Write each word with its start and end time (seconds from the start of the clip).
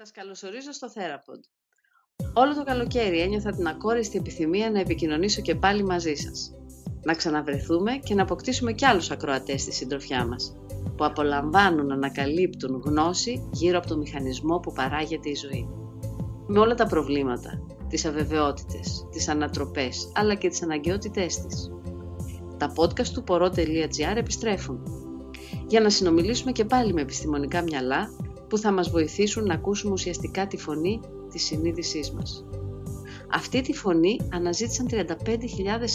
Σας 0.00 0.10
καλωσορίζω 0.10 0.72
στο 0.72 0.88
Therapod. 0.94 1.40
Όλο 2.34 2.54
το 2.54 2.64
καλοκαίρι 2.64 3.20
ένιωθα 3.20 3.50
την 3.50 3.66
ακόριστη 3.66 4.18
επιθυμία 4.18 4.70
να 4.70 4.80
επικοινωνήσω 4.80 5.40
και 5.42 5.54
πάλι 5.54 5.84
μαζί 5.84 6.14
σας. 6.14 6.54
Να 7.02 7.14
ξαναβρεθούμε 7.14 7.92
και 7.96 8.14
να 8.14 8.22
αποκτήσουμε 8.22 8.72
κι 8.72 8.84
άλλους 8.84 9.10
ακροατές 9.10 9.62
στη 9.62 9.72
συντροφιά 9.72 10.26
μας, 10.26 10.56
που 10.96 11.04
απολαμβάνουν 11.04 11.86
να 11.86 11.94
ανακαλύπτουν 11.94 12.82
γνώση 12.84 13.48
γύρω 13.52 13.78
από 13.78 13.86
το 13.86 13.96
μηχανισμό 13.96 14.58
που 14.58 14.72
παράγεται 14.72 15.28
η 15.28 15.34
ζωή. 15.34 15.68
Με 16.46 16.58
όλα 16.58 16.74
τα 16.74 16.86
προβλήματα, 16.86 17.66
τις 17.88 18.04
αβεβαιότητες, 18.04 19.06
τις 19.10 19.28
ανατροπές, 19.28 20.12
αλλά 20.14 20.34
και 20.34 20.48
τις 20.48 20.62
αναγκαιότητές 20.62 21.40
της. 21.40 21.70
Τα 22.56 22.72
podcast 22.76 23.08
του 23.08 23.24
poro.gr 23.28 24.16
επιστρέφουν 24.16 24.82
για 25.66 25.80
να 25.80 25.90
συνομιλήσουμε 25.90 26.52
και 26.52 26.64
πάλι 26.64 26.92
με 26.92 27.00
επιστημονικά 27.00 27.62
μυαλά 27.62 28.10
που 28.48 28.58
θα 28.58 28.72
μας 28.72 28.90
βοηθήσουν 28.90 29.44
να 29.44 29.54
ακούσουμε 29.54 29.92
ουσιαστικά 29.92 30.46
τη 30.46 30.56
φωνή 30.56 31.00
της 31.30 31.44
συνείδησής 31.44 32.10
μας. 32.10 32.44
Αυτή 33.32 33.60
τη 33.60 33.72
φωνή 33.72 34.20
αναζήτησαν 34.32 34.86
35.000 34.90 35.04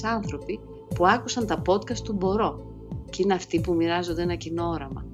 άνθρωποι 0.03 0.59
που 0.95 1.07
άκουσαν 1.07 1.45
τα 1.45 1.61
podcast 1.67 1.99
του 2.03 2.13
«Μπορώ» 2.13 2.71
και 3.09 3.21
είναι 3.21 3.33
αυτοί 3.33 3.59
που 3.59 3.73
μοιράζονται 3.73 4.21
ένα 4.21 4.35
κοινό 4.35 4.69
όραμα. 4.69 5.05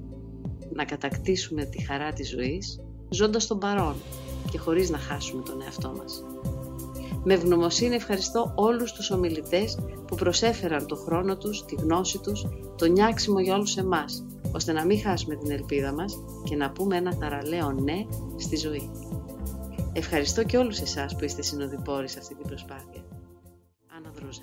Να 0.72 0.84
κατακτήσουμε 0.84 1.64
τη 1.64 1.84
χαρά 1.84 2.12
της 2.12 2.28
ζωής, 2.28 2.80
ζώντας 3.08 3.46
τον 3.46 3.58
παρόν 3.58 3.94
και 4.50 4.58
χωρίς 4.58 4.90
να 4.90 4.98
χάσουμε 4.98 5.42
τον 5.42 5.62
εαυτό 5.62 5.94
μας. 5.96 6.24
Με 7.24 7.34
ευγνωμοσύνη 7.34 7.94
ευχαριστώ 7.94 8.52
όλους 8.54 8.92
τους 8.92 9.10
ομιλητές 9.10 9.78
που 10.06 10.16
προσέφεραν 10.16 10.86
το 10.86 10.96
χρόνο 10.96 11.36
τους, 11.36 11.64
τη 11.64 11.74
γνώση 11.74 12.18
τους, 12.18 12.46
το 12.76 12.86
νιάξιμο 12.86 13.40
για 13.40 13.54
όλους 13.54 13.76
εμάς, 13.76 14.26
ώστε 14.52 14.72
να 14.72 14.84
μην 14.84 15.00
χάσουμε 15.00 15.36
την 15.36 15.50
ελπίδα 15.50 15.92
μας 15.92 16.18
και 16.44 16.56
να 16.56 16.72
πούμε 16.72 16.96
ένα 16.96 17.14
θαραλέο 17.14 17.72
ναι 17.72 18.06
στη 18.36 18.56
ζωή. 18.56 18.90
Ευχαριστώ 19.92 20.44
και 20.44 20.56
όλους 20.58 20.80
εσάς 20.80 21.16
που 21.16 21.24
είστε 21.24 21.42
συνοδοιπόροι 21.42 22.08
σε 22.08 22.18
αυτή 22.18 22.34
την 22.34 22.46
προσπάθεια. 22.46 23.04
Άννα 23.86 24.10
Δρούζα. 24.10 24.42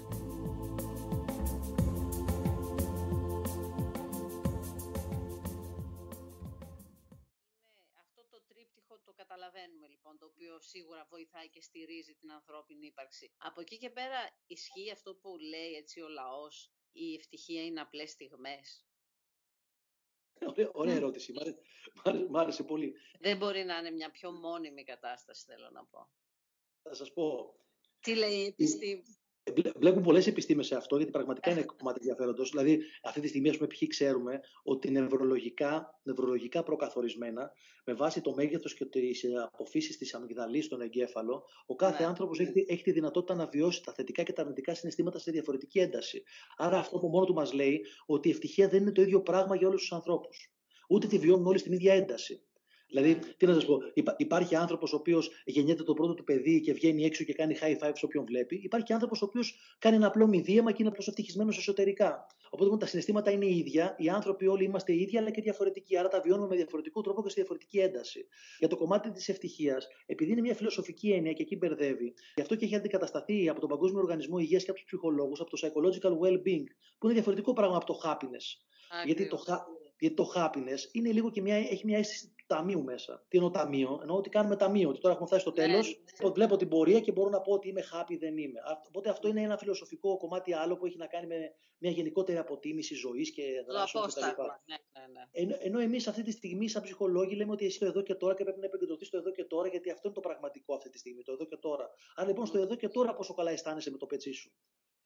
αυτό 8.00 8.22
το 8.30 8.42
τρίπτυχο 8.48 9.00
το 9.06 9.14
καταλαβαίνουμε 9.14 9.88
λοιπόν, 9.88 10.18
το 10.18 10.26
οποίο 10.26 10.54
σίγουρα 10.60 11.08
βοηθάει 11.10 11.50
και 11.50 11.62
στηρίζει 11.62 12.14
την 12.14 12.32
ανθρώπινη 12.32 12.86
ύπαρξη. 12.86 13.32
Από 13.38 13.62
εκεί 13.62 13.78
και 13.78 13.90
πέρα 13.90 14.20
ισχύει 14.48 14.92
αυτό 14.92 15.16
που 15.22 15.30
λέει 15.52 15.74
έτσι 15.82 16.02
ο 16.02 16.08
λαός, 16.08 16.72
η 16.92 17.14
ευτυχία 17.14 17.64
είναι 17.66 17.82
απλές 17.82 18.10
στιγμές. 18.12 18.87
Ωραία, 20.46 20.70
ωραία 20.74 20.96
ερώτηση. 20.96 21.34
Μ' 21.34 21.40
άρεσε, 21.40 22.28
μ' 22.30 22.38
άρεσε 22.38 22.64
πολύ. 22.64 22.94
Δεν 23.20 23.38
μπορεί 23.38 23.64
να 23.64 23.78
είναι 23.78 23.92
μια 23.92 24.12
πιο 24.12 24.32
μόνιμη 24.32 24.84
κατάσταση, 24.84 25.46
θέλω 25.46 25.70
να 25.70 25.86
πω. 25.86 26.10
Θα 26.82 26.94
σας 26.94 27.14
πω. 27.14 27.56
Τι 28.00 28.16
λέει 28.16 28.38
η 28.40 28.46
επιστήμη; 28.46 29.04
Βλέπουμε 29.76 30.02
πολλές 30.02 30.28
επιστήμες 30.28 30.68
σε 30.68 30.76
αυτό, 30.76 30.96
γιατί 30.96 31.12
πραγματικά 31.12 31.52
είναι 31.52 31.64
κομμάτι 31.64 32.00
ενδιαφέροντος. 32.02 32.50
Δηλαδή, 32.50 32.80
αυτή 33.04 33.22
τη 33.22 33.28
στιγμή, 33.28 33.50
ας 33.50 33.58
πούμε, 33.58 33.68
π.χ. 33.68 33.88
ξέρουμε 33.88 34.40
ότι 34.64 34.92
νευρολογικά, 34.92 36.00
νευρολογικά 36.04 36.64
προκαθορισμένα, 36.64 37.52
με 37.86 37.94
βάση 37.94 38.22
το 38.22 38.34
μέγεθος 38.34 38.74
και 38.74 38.86
τις 38.86 39.26
αποφύσεις 39.54 39.98
της 39.98 40.14
αμυγδαλής 40.14 40.66
στον 40.66 40.82
εγκέφαλο, 40.82 41.44
ο 41.66 41.76
κάθε 41.76 42.02
ναι. 42.04 42.10
άνθρωπος 42.10 42.40
έχει, 42.40 42.66
έχει 42.68 42.84
τη 42.84 42.92
δυνατότητα 42.92 43.36
να 43.36 43.46
βιώσει 43.48 43.84
τα 43.84 43.94
θετικά 43.94 44.24
και 44.24 44.34
τα 44.34 44.42
αρνητικά 44.42 44.76
συναισθήματα 44.76 45.20
σε 45.20 45.32
διαφορετική 45.32 45.80
ένταση. 45.80 46.24
Άρα, 46.58 46.78
αυτό 46.78 47.00
που 47.00 47.08
μόνο 47.08 47.26
του 47.26 47.34
μας 47.34 47.54
λέει 47.54 47.86
ότι 48.06 48.28
η 48.28 48.32
ευτυχία 48.32 48.68
δεν 48.68 48.82
είναι 48.82 48.92
το 48.92 49.02
ίδιο 49.02 49.22
πράγμα 49.22 49.56
για 49.56 49.68
όλους 49.68 49.82
τους 49.82 49.92
ανθρώπους. 49.92 50.52
Ούτε 50.90 51.08
τη 51.08 51.18
βιώνουν 51.18 51.46
όλοι 51.46 51.58
στην 51.58 51.74
ίδια 51.74 51.94
ένταση. 51.94 52.47
Δηλαδή, 52.90 53.20
τι 53.38 53.46
να 53.46 53.54
σας 53.54 53.66
πω, 53.66 53.80
υπάρχει 54.18 54.56
άνθρωπος 54.56 54.94
ο 54.94 54.96
οποίος 54.96 55.32
γεννιέται 55.46 55.84
το 55.84 55.94
πρώτο 55.94 56.14
του 56.14 56.24
παιδί 56.24 56.62
και 56.62 56.74
βγαίνει 56.74 57.06
έξω 57.06 57.24
και 57.24 57.34
κάνει 57.34 57.56
high 57.62 57.84
five 57.84 57.92
σε 57.94 58.06
όποιον 58.06 58.26
βλέπει. 58.26 58.60
Υπάρχει 58.64 58.94
άνθρωπος 58.94 59.22
ο 59.22 59.26
οποίος 59.26 59.60
κάνει 59.80 59.96
ένα 59.96 60.08
απλό 60.08 60.28
μηδίαμα 60.28 60.72
και 60.72 60.78
είναι 60.80 60.90
απλώς 60.90 61.08
ευτυχισμένος 61.08 61.58
εσωτερικά. 61.58 62.28
Οπότε 62.46 62.64
λοιπόν, 62.64 62.80
τα 62.80 62.86
συναισθήματα 62.86 63.32
είναι 63.32 63.46
ίδια, 63.46 63.96
οι 63.98 64.10
άνθρωποι 64.10 64.48
όλοι 64.48 64.64
είμαστε 64.64 64.94
ίδιοι, 64.94 65.18
αλλά 65.18 65.30
και 65.30 65.42
διαφορετικοί. 65.42 65.98
Άρα 65.98 66.08
τα 66.08 66.22
βιώνουμε 66.22 66.48
με 66.48 66.56
διαφορετικό 66.56 67.02
τρόπο 67.02 67.24
και 67.24 67.30
σε 67.30 67.36
διαφορετική 67.36 67.78
ένταση. 67.80 68.28
Για 68.60 68.68
το 68.68 68.78
κομμάτι 68.78 69.12
της 69.12 69.30
ευτυχίας, 69.30 69.88
επειδή 70.06 70.32
είναι 70.32 70.42
μια 70.42 70.56
φιλοσοφική 70.56 71.12
έννοια 71.12 71.34
και 71.34 71.42
εκεί 71.42 71.56
μπερδεύει, 71.56 72.14
γι' 72.36 72.42
αυτό 72.42 72.56
και 72.56 72.66
έχει 72.66 72.76
αντικατασταθεί 72.76 73.50
από 73.50 73.60
τον 73.60 73.70
Παγκόσμιο 73.70 74.02
Οργανισμό 74.02 74.38
Υγείας 74.38 74.64
και 74.64 74.70
από 74.70 74.80
του 74.80 74.86
ψυχολόγους, 74.86 75.40
από 75.40 75.50
το 75.50 75.58
psychological 75.62 76.12
well-being, 76.12 76.68
που 76.98 77.06
είναι 77.06 77.14
διαφορετικό 77.14 77.54
πράγμα 77.54 77.76
από 77.76 77.86
το 77.86 78.00
happiness. 78.04 78.46
Γιατί 79.06 79.28
το, 79.28 79.44
γιατί 80.00 80.16
το 80.16 80.32
happiness 80.36 80.80
είναι 80.92 81.12
λίγο 81.12 81.32
και 81.32 81.42
μια, 81.42 81.56
έχει 81.56 81.86
μια 81.86 81.98
αίσθηση 81.98 82.28
του 82.28 82.37
ταμείου 82.48 82.84
μέσα. 82.84 83.26
Τι 83.28 83.38
εννοώ 83.38 83.52
ταμείο, 83.52 83.98
εννοώ 84.02 84.18
ότι 84.18 84.30
κάνουμε 84.30 84.56
ταμείο. 84.56 84.90
Ότι 84.90 85.00
τώρα 85.00 85.14
έχουμε 85.14 85.28
φτάσει 85.28 85.42
στο 85.42 85.52
τέλος, 85.52 86.02
ναι. 86.24 86.30
βλέπω 86.30 86.56
την 86.58 86.70
πορεία 86.70 87.00
και 87.00 87.12
μπορώ 87.12 87.30
να 87.30 87.42
πω 87.42 87.54
ότι 87.54 87.68
είμαι 87.68 87.84
happy, 87.94 88.18
δεν 88.20 88.38
είμαι. 88.38 88.60
Οπότε 88.88 89.10
αυτό 89.10 89.28
είναι 89.28 89.42
ένα 89.42 89.58
φιλοσοφικό 89.58 90.18
κομμάτι 90.18 90.54
άλλο 90.54 90.78
που 90.78 90.86
έχει 90.86 90.98
να 90.98 91.08
κάνει 91.08 91.28
με 91.28 91.56
μια 91.78 91.92
γενικότερη 91.92 92.38
αποτίμηση 92.38 92.96
ζωής 92.96 93.32
και 93.32 93.44
δράσεων 93.68 94.08
κτλ. 94.08 94.20
Ναι, 94.20 94.26
ναι, 94.26 95.08
ναι. 95.14 95.22
Ενώ, 95.32 95.56
ενώ 95.60 95.80
εμείς 95.80 96.08
αυτή 96.08 96.24
τη 96.24 96.32
στιγμή, 96.32 96.70
σαν 96.70 96.82
ψυχολόγοι, 96.82 97.36
λέμε 97.36 97.52
ότι 97.52 97.66
εσύ 97.66 97.80
το 97.80 97.86
εδώ 97.86 98.02
και 98.02 98.16
τώρα 98.16 98.36
και 98.36 98.44
πρέπει 98.44 98.60
να 98.60 98.66
επικεντρωθείς 98.66 99.08
στο 99.08 99.18
εδώ 99.18 99.32
και 99.32 99.44
τώρα, 99.44 99.68
γιατί 99.68 99.92
αυτό 99.92 100.02
είναι 100.08 100.16
το 100.16 100.22
πραγματικό 100.22 100.76
αυτή 100.76 100.90
τη 100.90 100.98
στιγμή, 100.98 101.24
το 101.24 101.32
εδώ 101.32 101.46
και 101.46 101.58
τώρα. 101.58 101.90
Άρα 102.16 102.28
λοιπόν 102.28 102.46
στο 102.46 102.60
εδώ 102.60 102.76
και 102.76 102.90
τώρα 102.90 103.16
πόσο 103.16 103.34
καλά 103.34 103.52
αισθάνεσαι 103.52 103.92
με 103.92 103.98
το 103.98 104.06
πετσί 104.06 104.32
σου. 104.32 104.52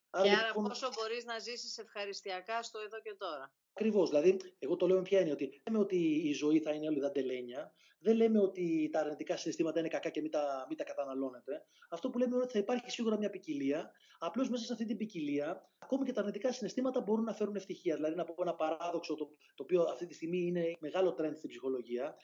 Άρα, 0.09 0.27
και 0.27 0.31
άρα 0.31 0.47
λοιπόν... 0.47 0.63
πόσο 0.63 0.89
μπορείς 0.95 1.25
να 1.25 1.39
ζήσεις 1.39 1.77
ευχαριστιακά 1.77 2.63
στο 2.63 2.79
εδώ 2.79 3.01
και 3.01 3.15
τώρα. 3.17 3.53
Ακριβώς. 3.73 4.09
Δηλαδή, 4.09 4.37
εγώ 4.59 4.75
το 4.75 4.87
λέω 4.87 4.97
με 4.97 5.01
ποια 5.01 5.19
έννοια. 5.19 5.33
Ότι 5.33 5.61
λέμε 5.67 5.79
ότι 5.79 5.97
η 6.29 6.33
ζωή 6.33 6.59
θα 6.59 6.71
είναι 6.71 6.87
όλη 6.87 6.99
δαντελένια. 6.99 7.73
Δεν 8.03 8.15
λέμε 8.15 8.39
ότι 8.39 8.89
τα 8.91 8.99
αρνητικά 8.99 9.37
συναισθήματα 9.37 9.79
είναι 9.79 9.87
κακά 9.87 10.09
και 10.09 10.21
μην 10.21 10.31
τα, 10.31 10.65
μην 10.67 10.77
τα 10.77 10.83
καταναλώνετε. 10.83 11.65
Αυτό 11.89 12.09
που 12.09 12.17
λέμε 12.17 12.35
είναι 12.35 12.43
ότι 12.43 12.53
θα 12.53 12.59
υπάρχει 12.59 12.91
σίγουρα 12.91 13.17
μια 13.17 13.29
ποικιλία. 13.29 13.91
Απλώς 14.19 14.49
μέσα 14.49 14.65
σε 14.65 14.73
αυτή 14.73 14.85
την 14.85 14.97
ποικιλία, 14.97 15.69
ακόμη 15.79 16.05
και 16.05 16.11
τα 16.11 16.19
αρνητικά 16.19 16.51
συναισθήματα 16.51 17.01
μπορούν 17.01 17.23
να 17.23 17.33
φέρουν 17.33 17.55
ευτυχία. 17.55 17.95
Δηλαδή, 17.95 18.15
να 18.15 18.23
πω 18.23 18.35
ένα 18.41 18.55
παράδοξο, 18.55 19.15
το, 19.15 19.29
το 19.55 19.63
οποίο 19.63 19.81
αυτή 19.81 20.05
τη 20.05 20.13
στιγμή 20.13 20.37
είναι 20.37 20.71
μεγάλο 20.79 21.15
trend 21.19 21.33
στην 21.37 21.49
ψυχολογία. 21.49 22.15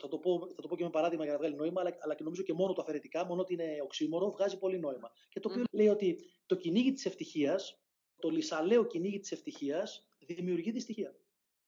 Θα 0.00 0.08
το, 0.08 0.18
πω, 0.18 0.48
θα 0.54 0.62
το 0.62 0.68
πω 0.68 0.76
και 0.76 0.84
με 0.84 0.90
παράδειγμα 0.90 1.24
για 1.24 1.32
να 1.32 1.38
βγάλει 1.38 1.54
νόημα, 1.54 1.80
αλλά, 1.80 1.96
αλλά 2.00 2.14
και 2.14 2.22
νομίζω 2.22 2.42
και 2.42 2.52
μόνο 2.52 2.72
το 2.72 2.82
αφαιρετικά, 2.82 3.24
μόνο 3.24 3.40
ότι 3.40 3.52
είναι 3.52 3.76
οξύμορο, 3.82 4.30
βγάζει 4.30 4.58
πολύ 4.58 4.78
νόημα. 4.78 5.10
Και 5.28 5.40
το 5.40 5.48
οποίο 5.50 5.62
mm. 5.62 5.74
λέει 5.74 5.88
ότι 5.88 6.18
το 6.46 6.54
κυνήγι 6.54 6.92
της 6.92 7.06
ευτυχίας, 7.06 7.80
το 8.18 8.28
λυσαλαίο 8.28 8.84
κυνήγι 8.86 9.18
της 9.18 9.32
ευτυχίας, 9.32 10.06
δημιουργεί 10.26 10.70
δυστυχία. 10.70 11.16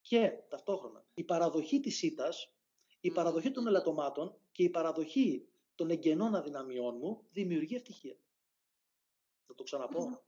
Και 0.00 0.30
ταυτόχρονα 0.48 1.06
η 1.14 1.24
παραδοχή 1.24 1.80
της 1.80 2.02
ήττας, 2.02 2.52
η 3.00 3.10
παραδοχή 3.10 3.50
των 3.50 3.66
ελαττωμάτων 3.66 4.38
και 4.52 4.62
η 4.62 4.70
παραδοχή 4.70 5.48
των 5.74 5.90
εγγενών 5.90 6.34
αδυναμιών 6.34 6.96
μου 6.96 7.26
δημιουργεί 7.30 7.74
ευτυχία. 7.74 8.16
Θα 9.46 9.54
το 9.54 9.62
ξαναπώ. 9.62 10.22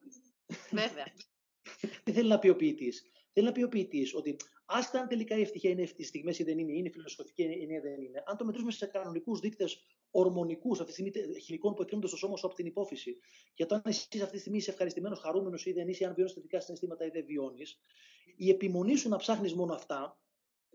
Βέβαια. 0.70 1.12
Τι 2.04 2.12
θέλει 2.12 2.28
να 2.28 2.38
πει 2.38 2.48
ο 2.48 2.56
ποιητής; 2.56 3.02
Θέλει 3.32 3.46
να 3.46 3.52
πει 3.52 3.62
ο 3.62 3.68
ποιητής 3.68 4.14
ότι 4.14 4.36
άσχετα 4.68 5.00
αν 5.00 5.08
τελικά 5.08 5.36
η 5.36 5.40
ευτυχία 5.40 5.70
είναι 5.70 5.88
οι 5.96 6.04
στιγμές 6.04 6.38
ή 6.38 6.44
δεν 6.44 6.58
είναι, 6.58 6.72
είναι 6.72 6.90
φιλοσοφική 6.90 7.42
ή 7.42 7.66
δεν 7.66 8.00
είναι, 8.00 8.22
αν 8.26 8.36
το 8.36 8.44
μετρήσουμε 8.44 8.72
σε 8.72 8.86
κανονικούς 8.86 9.40
δείκτες 9.40 9.82
ορμονικούς 10.10 10.80
αυτή 10.80 11.02
τη 11.02 11.10
στιγμή 11.10 11.40
χημικών 11.40 11.74
που 11.74 11.82
εκκρίνονται 11.82 12.08
στο 12.08 12.16
σώμα 12.16 12.36
σου 12.36 12.46
από 12.46 12.54
την 12.54 12.66
υπόφυση. 12.66 13.18
Για 13.54 13.66
το 13.66 13.74
αν 13.74 13.82
εσύ 13.84 14.20
αυτή 14.20 14.30
τη 14.30 14.38
στιγμή 14.38 14.58
είσαι 14.58 14.70
ευχαριστημένος, 14.70 15.18
χαρούμενος 15.18 15.66
ή 15.66 15.72
δεν 15.72 15.88
είσαι, 15.88 16.04
αν 16.04 16.14
βιώνεις 16.14 16.32
θετικά 16.32 16.60
συναισθήματα 16.60 17.04
ή 17.04 17.08
δεν 17.08 17.24
βιώνεις, 17.24 17.80
η 18.36 18.50
επιμονή 18.50 18.96
σου 18.96 19.08
να 19.08 19.16
ψάχνεις 19.16 19.54
μόνο 19.54 19.74
αυτά, 19.74 20.18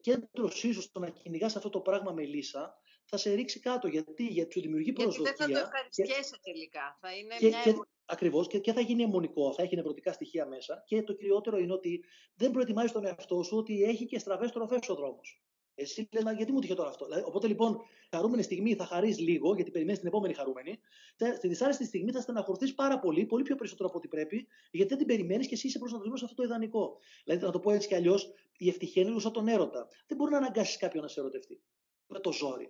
κέντρο 0.02 0.50
ίσως 0.62 0.84
στο 0.84 1.00
να 1.00 1.10
κυνηγάς 1.10 1.56
αυτό 1.56 1.70
το 1.70 1.80
πράγμα 1.80 2.12
με 2.12 2.24
λύσα, 2.24 2.78
θα 3.06 3.18
σε 3.18 3.34
ρίξει 3.34 3.60
κάτω. 3.60 3.88
Γιατί, 3.88 4.26
γιατί 4.26 4.54
σου 4.54 4.62
δημιουργεί 4.62 4.94
προσδοκία. 4.94 5.34
Γιατί 5.38 5.52
δεν 5.52 5.62
θα 5.62 5.62
το 5.62 5.68
ευχαριστιέσαι 5.68 6.40
τελικά. 6.44 6.98
Θα 7.02 7.16
είναι 7.16 7.36
και, 7.38 7.48
μια 7.48 7.62
και, 7.64 7.74
Ακριβώς 8.06 8.48
και, 8.48 8.60
και 8.60 8.74
θα 8.74 8.82
γίνει 8.82 9.04
αιμονικό, 9.04 9.54
θα 9.54 9.64
έχει 9.64 9.76
νευρωτικά 9.76 10.14
στοιχεία 10.14 10.46
μέσα. 10.46 10.84
Και 10.86 11.04
το 11.04 11.14
κυριότερο 11.14 11.58
είναι 11.58 11.74
ότι 11.74 12.04
δεν 12.36 12.52
προετοιμάζει 12.52 12.94
τον 12.94 13.06
εαυτό 13.06 13.44
σου 13.44 13.58
ότι 13.58 13.84
έχει 13.84 14.06
και 14.06 14.20
στραβές 14.20 14.52
τροφές 14.52 14.90
ο 14.90 14.96
δρόμος. 14.96 15.44
Εσύ 15.76 16.10
λες, 16.12 16.36
γιατί 16.36 16.52
μου 16.52 16.60
τυχε 16.60 16.74
τώρα 16.74 16.90
αυτό; 16.90 17.06
Δηλαδή, 17.06 17.24
οπότε 17.26 17.48
λοιπόν, 17.48 17.82
χαρούμενη 18.10 18.44
στιγμή 18.44 18.76
θα 18.76 18.86
χαρείς 18.86 19.20
λίγο, 19.20 19.56
γιατί 19.56 19.72
περιμένεις 19.72 20.00
την 20.00 20.08
επόμενη 20.08 20.34
χαρούμενη. 20.34 20.80
Στη 21.38 21.48
δυσάρεστη 21.48 21.86
στιγμή 21.86 22.12
θα 22.12 22.22
στεναχωρηθείς 22.22 22.74
πάρα 22.74 23.00
πολύ, 23.00 23.26
πολύ 23.26 23.44
πιο 23.44 23.56
περισσότερο 23.56 23.90
από 23.90 23.98
ό,τι 23.98 24.08
πρέπει, 24.08 24.48
γιατί 24.72 24.90
δεν 24.90 24.98
την 24.98 25.08
περιμένεις 25.08 25.48
και 25.48 25.54
εσύ 25.54 25.68
είσαι 25.68 25.80
προσανατολισμένος 25.80 26.20
σε 26.20 26.26
αυτό 26.26 26.42
το 26.42 26.44
ιδανικό. 26.44 27.00
Δηλαδή, 27.24 27.46
να 27.46 27.52
το 27.52 27.60
πω 27.60 27.72
έτσι 27.72 27.88
κι 27.88 27.96
αλλιώς, 27.96 28.34
η 28.58 28.70
ευτυχία 28.70 29.02
είναι 29.02 29.20
σαν 29.20 29.32
τον 29.32 29.48
έρωτα. 29.48 29.88
Δεν 30.08 30.18
μπορεί 30.18 30.32
να 30.32 30.38
αναγκάσεις 30.38 30.78
κάποιον 30.78 31.04
να 31.04 31.10
σε 31.10 31.20
ερωτευτεί. 31.20 31.62
Με 32.08 32.20
το 32.20 32.32
ζόρι. 32.32 32.70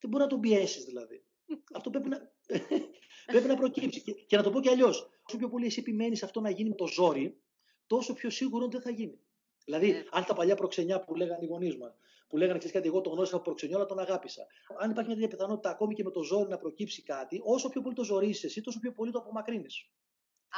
Δεν 0.00 0.10
μπορεί 0.10 0.22
να 0.22 0.28
τον 0.28 0.40
πιέσεις 0.40 0.84
δηλαδή. 0.84 1.24
αυτό 1.72 1.90
πρέπει 1.90 2.08
να, 2.08 2.32
πρέπει 3.32 3.46
να 3.46 3.56
προκύψει. 3.56 4.02
Και, 4.02 4.12
και 4.12 4.36
να 4.36 4.42
το 4.42 4.50
πω 4.50 4.60
κι 4.60 4.68
αλλιώς, 4.68 5.08
όσο 5.22 5.36
πιο 5.36 5.48
πολύ 5.48 5.66
εσύ 5.66 5.80
επιμένει 5.80 6.18
αυτό 6.22 6.40
να 6.40 6.50
γίνει 6.50 6.68
με 6.68 6.74
το 6.74 6.86
ζόρι, 6.86 7.40
τόσο 7.86 8.12
πιο 8.12 8.30
σίγουρο 8.30 8.68
δεν 8.68 8.80
θα 8.80 8.90
γίνει. 8.90 9.18
Δηλαδή, 9.64 9.90
ναι. 9.90 10.04
αν 10.10 10.24
τα 10.24 10.34
παλιά 10.34 10.54
προξενιά 10.54 11.00
που 11.00 11.14
λέγανε 11.14 11.44
οι 11.44 11.46
γονείς 11.46 11.76
μας, 11.76 11.94
που 12.28 12.36
λέγανε 12.36 12.58
ξέρεις 12.58 12.76
κάτι, 12.76 12.88
εγώ 12.88 13.00
τον 13.00 13.12
γνώρισα 13.12 13.34
από 13.34 13.44
προξενιό, 13.44 13.76
αλλά 13.76 13.86
τον 13.86 13.98
αγάπησα. 13.98 14.46
Αν 14.78 14.90
υπάρχει 14.90 15.10
μια 15.10 15.20
τέτοια 15.20 15.36
πιθανότητα 15.36 15.70
ακόμη 15.70 15.94
και 15.94 16.04
με 16.04 16.10
το 16.10 16.22
ζόρι 16.22 16.48
να 16.48 16.58
προκύψει 16.58 17.02
κάτι, 17.02 17.40
όσο 17.44 17.68
πιο 17.68 17.80
πολύ 17.80 17.94
το 17.94 18.04
ζωρίσει 18.04 18.46
εσύ, 18.46 18.60
τόσο 18.60 18.78
πιο 18.78 18.92
πολύ 18.92 19.10
το 19.10 19.18
απομακρύνεις. 19.18 19.90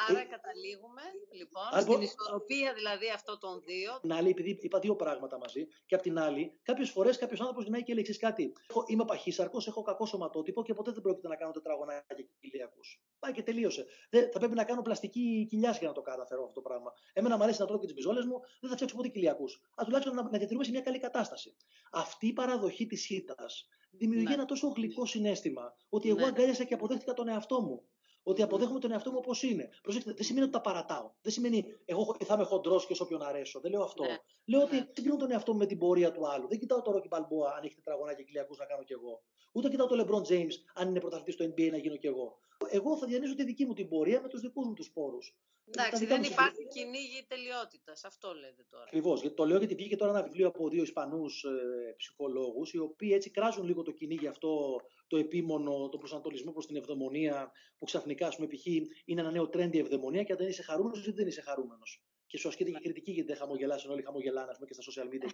Άρα 0.09 0.21
ε, 0.21 0.25
καταλήγουμε 0.25 1.03
λοιπόν 1.41 1.69
στην 1.73 1.81
λοιπόν, 1.81 2.01
ισορροπία 2.01 2.73
δηλαδή 2.73 3.11
αυτών 3.11 3.39
των 3.39 3.63
δύο. 3.67 3.99
Την 4.01 4.13
άλλη, 4.13 4.29
επειδή 4.29 4.59
είπα 4.61 4.79
δύο 4.79 4.97
πράγματα 4.97 5.39
μαζί, 5.39 5.67
και 5.87 5.95
απ' 5.95 6.03
την 6.03 6.19
άλλη, 6.19 6.59
κάποιες 6.63 6.91
φορές 6.91 7.19
κάποιος 7.19 7.41
άνθρωπος 7.41 7.65
γυρνάει 7.65 7.83
και 7.83 7.95
λέει 7.95 8.17
κάτι. 8.17 8.53
Είμαι 8.87 9.05
παχύσαρκος, 9.05 9.67
έχω 9.67 9.83
κακό 9.83 10.07
σωματότυπο 10.07 10.63
και 10.63 10.75
ποτέ 10.75 10.91
δεν 10.91 11.03
πρόκειται 11.03 11.29
να 11.29 11.37
κάνω 11.37 11.53
τετραγωνάκια 11.53 12.15
και 12.17 12.27
κοιλιακού. 12.41 12.81
Πάει 13.19 13.33
και 13.33 13.43
τελείωσε. 13.43 13.87
Δεν, 14.11 14.31
θα 14.33 14.39
πρέπει 14.39 14.55
να 14.55 14.65
κάνω 14.65 14.83
πλαστική 14.83 15.47
κοιλιά 15.51 15.71
για 15.71 15.89
να 15.89 15.95
το 15.95 16.03
καταφέρω 16.03 16.43
αυτό 16.43 16.55
το 16.55 16.61
πράγμα. 16.61 16.93
Εμένα 17.13 17.37
μου 17.37 17.43
αρέσει 17.43 17.61
να 17.61 17.67
τρώω 17.67 17.79
και 17.79 17.87
τις 17.87 17.95
μπιζόλες 17.95 18.25
μου, 18.25 18.41
δεν 18.61 18.69
θα 18.71 18.75
φτιάξω 18.75 18.97
ποτέ 18.97 19.09
κοιλιακού. 19.09 19.45
Α 19.75 19.85
τουλάχιστον 19.85 20.15
να, 20.15 20.23
να 20.23 20.39
διατηρούμε 20.39 20.65
σε 20.65 20.71
μια 20.71 20.81
καλή 20.81 20.99
κατάσταση. 20.99 21.57
Αυτή 21.93 22.27
η 22.27 22.33
παραδοχή 22.33 22.87
της 22.87 23.11
ήττας 23.11 23.69
δημιουργεί 23.91 24.27
ναι. 24.27 24.33
ένα 24.33 24.45
τόσο 24.45 24.69
γλυκό 24.69 25.07
συνέστημα 25.07 25.77
ότι 25.89 26.09
εγώ 26.09 26.19
ναι. 26.19 26.27
αγκάλιασα 26.27 26.65
και 26.65 26.75
αποδέχτηκα 26.75 27.13
τον 27.13 27.29
εαυτό 27.29 27.61
μου. 27.61 27.83
Ότι 28.23 28.43
αποδέχομαι 28.43 28.79
τον 28.79 28.93
εαυτό 28.93 29.11
μου 29.11 29.17
όπως 29.21 29.43
είναι. 29.43 29.69
Προσέξτε, 29.83 30.13
δεν 30.13 30.25
σημαίνει 30.25 30.45
ότι 30.45 30.55
τα 30.55 30.61
παρατάω. 30.61 31.11
Δεν 31.23 31.33
σημαίνει 31.33 31.65
εγώ 31.85 32.17
θα 32.25 32.35
είμαι 32.35 32.45
χοντρός 32.45 32.87
και 32.87 32.93
όσο 32.93 33.05
όποιον 33.05 33.23
αρέσω. 33.23 33.61
Δεν 33.61 33.71
λέω 33.71 33.83
αυτό. 33.83 34.05
Ναι. 34.05 34.19
Λέω 34.45 34.63
ότι 34.63 34.89
συγκρίνω 34.93 35.17
τον 35.17 35.31
εαυτό 35.31 35.53
μου 35.53 35.59
με 35.59 35.67
την 35.67 35.79
πορεία 35.79 36.13
του 36.13 36.29
άλλου. 36.29 36.49
Δεν 36.49 36.59
κοιτάω 36.59 36.83
το 36.83 36.91
Ρόκι 36.91 37.09
Μπαλμπόα 37.09 37.55
αν 37.57 37.65
έχει 37.65 37.75
τετραγωνά 37.75 38.15
και 38.15 38.23
κοιλιακού 38.23 38.55
να 38.59 38.65
κάνω 38.65 38.83
κι 38.83 38.93
εγώ. 38.93 39.23
Ούτε 39.53 39.69
κοιτάω 39.69 39.87
το 39.87 40.05
LeBron 40.05 40.33
James 40.33 40.53
αν 40.75 40.89
είναι 40.89 41.01
πρωταθλητής 41.01 41.35
στο 41.35 41.45
NBA 41.45 41.71
να 41.71 41.77
γίνω 41.77 41.97
κι 41.97 42.07
εγώ. 42.07 42.39
Εγώ 42.71 42.97
θα 42.97 43.07
διανύσω 43.07 43.35
τη 43.35 43.45
δική 43.45 43.65
μου 43.65 43.75
την 43.75 43.89
πορεία 43.89 44.21
με 44.21 44.29
τους 44.29 44.41
δικούς 44.41 44.67
μου 44.67 44.73
τους 44.73 44.91
πόρους. 44.91 45.37
Εντάξει, 45.65 46.07
δεν 46.07 46.23
υπάρχει 46.23 46.67
κυνήγη 46.69 47.25
τελειότητας. 47.29 48.05
Αυτό 48.05 48.35
λέτε 48.35 48.67
τώρα. 48.71 48.85
Ακριβώς. 48.85 49.21
Γιατί 49.21 49.37
το 49.37 49.47
λέω 49.47 49.59
γιατί 49.59 49.75
βγήκε 49.75 49.97
τώρα 49.97 50.11
ένα 50.11 50.23
βιβλίο 50.23 50.47
από 50.47 50.69
δύο 50.69 50.83
Ισπανούς 50.83 51.45
ε, 51.45 51.95
ψυχολόγους, 51.97 52.73
οι 52.73 52.79
οποίοι 52.79 53.11
έτσι 53.15 53.31
κράζουν 53.31 53.65
λίγο 53.65 53.83
το 53.83 53.91
κυνήγι 53.91 54.27
αυτό, 54.27 54.81
το 55.13 55.19
επίμονο, 55.19 55.89
το 55.89 55.99
προσανατολισμό 55.99 56.53
προς 56.53 56.67
την 56.67 56.77
ευδαιμονία, 56.77 57.53
που 57.79 57.85
ξαφνικά, 57.85 58.27
ας 58.27 58.37
πούμε, 58.37 58.49
π.χ. 58.49 58.67
είναι 59.05 59.21
ένα 59.21 59.31
νέο 59.31 59.49
τρέντι 59.49 59.79
ευδαιμονία 59.79 60.23
και 60.23 60.33
αν 60.33 60.39
δεν 60.39 60.49
είσαι 60.49 60.63
χαρούμενος 60.63 61.07
ή 61.07 61.11
δεν 61.11 61.27
είσαι 61.27 61.41
χαρούμενος 61.41 62.03
και 62.27 62.39
σου 62.39 62.49
ασκείται 62.49 62.71
και 62.71 62.79
κριτική 62.83 63.11
γιατί 63.11 63.29
δεν 63.29 63.37
χαμογελάσουν 63.37 63.91
όλοι 63.91 64.03
χαμογελάνε 64.03 64.53
και 64.67 64.75
στα 64.75 64.83
social 64.89 65.07
media 65.07 65.29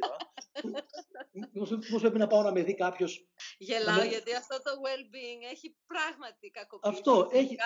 κλπ. 0.52 0.74
Πώ 1.90 1.98
πρέπει 1.98 2.18
να 2.18 2.26
πάω 2.26 2.42
να 2.42 2.52
με 2.52 2.62
δει 2.62 2.74
κάποιο. 2.74 3.08
Γελάω 3.58 4.04
γιατί 4.04 4.34
αυτό 4.34 4.56
το 4.62 4.70
well-being 4.70 5.52
έχει 5.52 5.76
πράγματι 5.86 6.50
κακοποίηση. 6.50 6.94
Αυτό 6.94 7.28
έχει. 7.32 7.56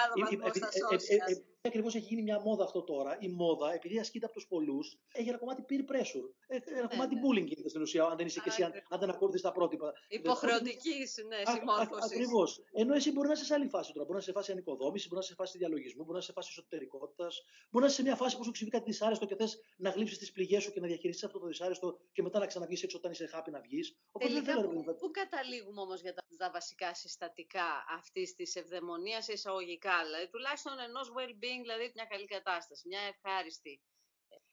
Ακριβώς 1.64 1.94
έχει 1.94 2.05
γίνει 2.05 2.23
μια 2.23 2.41
μόδα 2.41 2.64
αυτό 2.64 2.82
τώρα. 2.82 3.17
Η 3.20 3.29
μόδα, 3.29 3.73
επειδή 3.75 3.99
ασκείται 3.99 4.25
από 4.25 4.35
τους 4.35 4.47
πολλούς, 4.47 4.99
έχει 5.12 5.29
ένα 5.29 5.38
κομμάτι 5.38 5.64
peer 5.69 5.93
pressure. 5.93 6.29
Ένα 6.47 6.81
ναι, 6.81 6.87
κομμάτι 6.88 7.14
ναι. 7.14 7.20
bullying 7.25 7.47
γίνεται 7.47 7.69
στην 7.69 7.82
ουσία, 7.82 8.05
αν 8.05 8.17
δεν 8.17 8.26
είσαι 8.26 8.41
και 8.41 8.49
εσύ, 8.49 8.62
αν 8.62 8.99
δεν 9.00 9.11
ακολουθείς 9.11 9.41
τα 9.41 9.53
πρότυπα. 9.53 9.93
Υποχρεωτική, 10.09 10.97
ναι, 11.29 11.37
συμμόρφωσης. 11.55 12.05
Ακριβώς. 12.05 12.62
Ενώ 12.73 12.94
εσύ 12.94 13.12
μπορεί 13.12 13.26
να 13.26 13.32
είσαι 13.32 13.44
σε 13.44 13.55
άλλη 13.55 13.69
φάση 13.69 13.93
τώρα. 13.93 14.05
Μπορεί 14.05 14.12
να 14.12 14.23
είσαι 14.23 14.31
σε 14.31 14.37
φάση 14.38 14.53
ανοικοδόμησης, 14.53 15.09
μπορεί 15.09 15.20
να 15.20 15.25
είσαι 15.25 15.35
σε 15.35 15.41
φάση 15.43 15.59
διαλογισμού, 15.59 16.03
μπορεί 16.03 16.12
να 16.12 16.19
είσαι 16.19 16.26
σε 16.26 16.32
φάση 16.32 16.49
εσωτερικότητας, 16.50 17.43
μπορεί 17.70 17.85
να 17.85 17.91
είσαι 17.91 18.00
σε 18.00 18.03
μια 18.03 18.17
φάση 18.17 18.37
που 18.37 18.44
σου 18.44 18.50
ξυπνεί 18.50 18.70
κάτι 18.70 18.85
δυσάρεστο 18.91 19.26
και 19.26 19.37
θες 19.37 19.61
να 19.76 19.91
γλύψεις 19.91 20.19
τις 20.19 20.32
πληγές 20.32 20.62
σου 20.62 20.73
και 20.73 20.81
να 20.81 20.87
διαχειριστείς 20.87 21.25
αυτό 21.25 21.38
το 21.38 21.47
δυσάρεστο 21.47 21.99
και 22.12 22.23
μετά 22.23 22.38
να 22.38 22.47
ξαναβγείς 22.47 22.82
έξω 22.82 22.97
όταν 22.97 23.11
είσαι 23.11 23.31
happy 23.35 23.50
να 23.50 23.61
βγεις. 23.61 23.97
Τελικά, 24.19 24.61
πού, 24.62 24.97
πού 25.00 25.11
καταλήγουμε 25.11 25.81
όμως 25.81 26.00
για 26.00 26.14
τα, 26.14 26.23
τα, 26.37 26.50
βασικά 26.50 26.94
συστατικά 26.94 27.85
αυτής 27.99 28.35
της 28.35 28.56
ευδαιμονίας 28.56 29.29
εισαγωγικά, 29.29 30.05
δηλαδή 30.05 30.29
τουλάχιστον 30.29 30.73
ενός 30.88 31.12
well-being, 31.17 31.51
δηλαδή 31.60 31.93
μια 31.94 32.04
καλή 32.04 32.25
κατάσταση, 32.25 32.88
μια 32.88 33.00
ευχάριστη. 33.00 33.82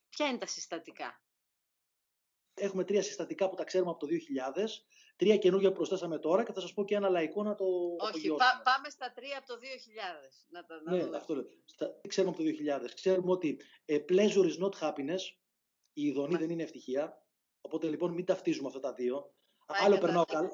Ποια 0.08 0.26
είναι 0.26 0.38
τα 0.38 0.46
συστατικά; 0.46 1.20
Έχουμε 2.54 2.84
τρία 2.84 3.02
συστατικά 3.02 3.48
που 3.48 3.54
τα 3.54 3.64
ξέρουμε 3.64 3.90
από 3.90 3.98
το 3.98 4.06
2000, 4.56 4.66
τρία 5.16 5.36
καινούργια 5.36 5.68
που 5.68 5.74
προσθέσαμε 5.74 6.18
τώρα 6.18 6.44
και 6.44 6.52
θα 6.52 6.60
σας 6.60 6.72
πω 6.72 6.84
και 6.84 6.94
ένα 6.94 7.08
λαϊκό 7.08 7.42
να 7.42 7.54
το 7.54 7.64
Όχι, 7.98 8.28
πά, 8.28 8.60
πάμε 8.64 8.88
στα 8.90 9.12
τρία 9.12 9.38
από 9.38 9.46
το 9.46 9.54
2000. 9.54 9.58
Να 10.48 10.64
τα, 10.64 10.82
να 10.82 10.96
ναι, 10.96 11.16
αυτό 11.16 11.34
λέω. 11.34 11.44
Στα, 11.64 12.00
ξέρουμε 12.08 12.34
από 12.34 12.42
το 12.42 12.48
2000. 12.84 12.90
Ξέρουμε 12.94 13.30
ότι 13.30 13.60
ε, 13.84 13.98
pleasure 14.08 14.50
is 14.52 14.58
not 14.64 14.72
happiness, 14.80 15.20
η 15.92 16.02
ειδονή 16.02 16.36
δεν 16.36 16.50
είναι 16.50 16.62
ευτυχία, 16.62 17.26
οπότε 17.60 17.88
λοιπόν 17.88 18.12
μην 18.12 18.24
ταυτίζουμε 18.24 18.68
αυτά 18.68 18.80
τα 18.80 18.92
δύο. 18.92 19.34
άλλο 19.66 19.98
περνάω 19.98 20.24
καλά, 20.24 20.50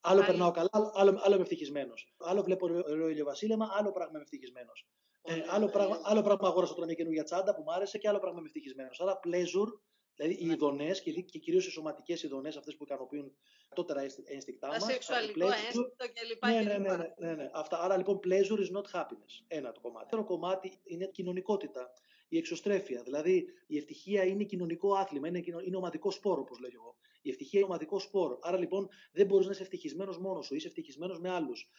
άλλο 0.00 0.24
περνάω 0.24 0.50
καλά, 0.50 0.90
άλλο, 0.94 1.20
άλλο 1.22 1.34
είμαι 1.34 1.42
ευτυχισμένος. 1.42 2.14
Άλλο 2.18 2.42
βλέπω 2.42 2.66
ωραίο 2.66 3.08
ηλιοβασίλεμα, 3.08 3.68
άλλο 3.72 3.92
πράγμα 3.92 4.12
είμαι 4.12 4.22
ευτυχισμένος. 4.22 4.88
Ε, 5.22 5.44
άλλο, 5.48 5.66
πράγμα, 5.66 6.00
άλλο 6.02 6.22
πράγμα 6.22 6.48
αγόρασα 6.48 6.74
τώρα 6.74 6.86
μια 6.86 6.94
καινούργια 6.94 7.24
τσάντα 7.24 7.54
που 7.54 7.62
μου 7.62 7.72
άρεσε 7.72 7.98
και 7.98 8.08
άλλο 8.08 8.18
πράγμα 8.18 8.38
είμαι 8.38 8.46
ευτυχισμένος. 8.46 9.00
Άρα 9.00 9.20
pleasure 9.24 9.72
Δηλαδή 10.18 10.42
οι 10.42 10.46
ναι. 10.46 10.52
ειδονές 10.52 11.02
και, 11.02 11.12
και 11.12 11.38
κυρίως 11.38 11.66
οι 11.66 11.70
σωματικές 11.70 12.22
ειδονές, 12.22 12.56
αυτές 12.56 12.76
που 12.76 12.84
ικανοποιούν 12.84 13.32
τότερα 13.74 14.00
ένστικτά 14.24 14.68
μας. 14.68 14.84
Σεξουαλικό 14.84 15.46
ένστικτο 15.46 16.06
κλπ. 16.14 16.44
Ναι, 16.44 16.60
ναι, 16.60 16.78
ναι, 16.78 16.96
ναι, 16.96 17.14
ναι, 17.18 17.34
ναι. 17.34 17.50
Αυτά. 17.52 17.80
Άρα 17.80 17.96
λοιπόν, 17.96 18.20
pleasure 18.24 18.58
is 18.58 18.76
not 18.76 19.00
happiness. 19.00 19.44
Ένα 19.48 19.72
το 19.72 19.80
κομμάτι. 19.80 20.02
Δεύτερο 20.02 20.24
κομμάτι 20.24 20.78
είναι 20.84 21.06
κοινωνικότητα. 21.06 21.90
Η 22.28 22.38
εξωστρέφεια. 22.38 23.02
Δηλαδή 23.02 23.46
η 23.66 23.76
ευτυχία 23.76 24.24
είναι 24.24 24.44
κοινωνικό 24.44 24.94
άθλημα, 24.94 25.28
είναι, 25.28 25.42
είναι 25.64 25.76
ομαδικό 25.76 26.10
σπόρο, 26.10 26.40
όπως 26.40 26.58
λέω 26.58 26.70
εγώ. 26.74 26.96
Η 27.22 27.30
ευτυχία 27.30 27.58
είναι 27.58 27.68
ομαδικό 27.68 27.98
σπόρο. 27.98 28.38
Άρα 28.42 28.58
λοιπόν 28.58 28.88
δεν 29.12 29.26
μπορείς 29.26 29.46
να 29.46 29.52
είσαι 29.52 29.62
ευτυχισμένος 29.62 30.18
μόνος 30.18 30.46
σου, 30.46 30.54
είσαι 30.54 30.66
ευτυχισμένος 30.66 31.20
με 31.20 31.30
άλλους. 31.30 31.70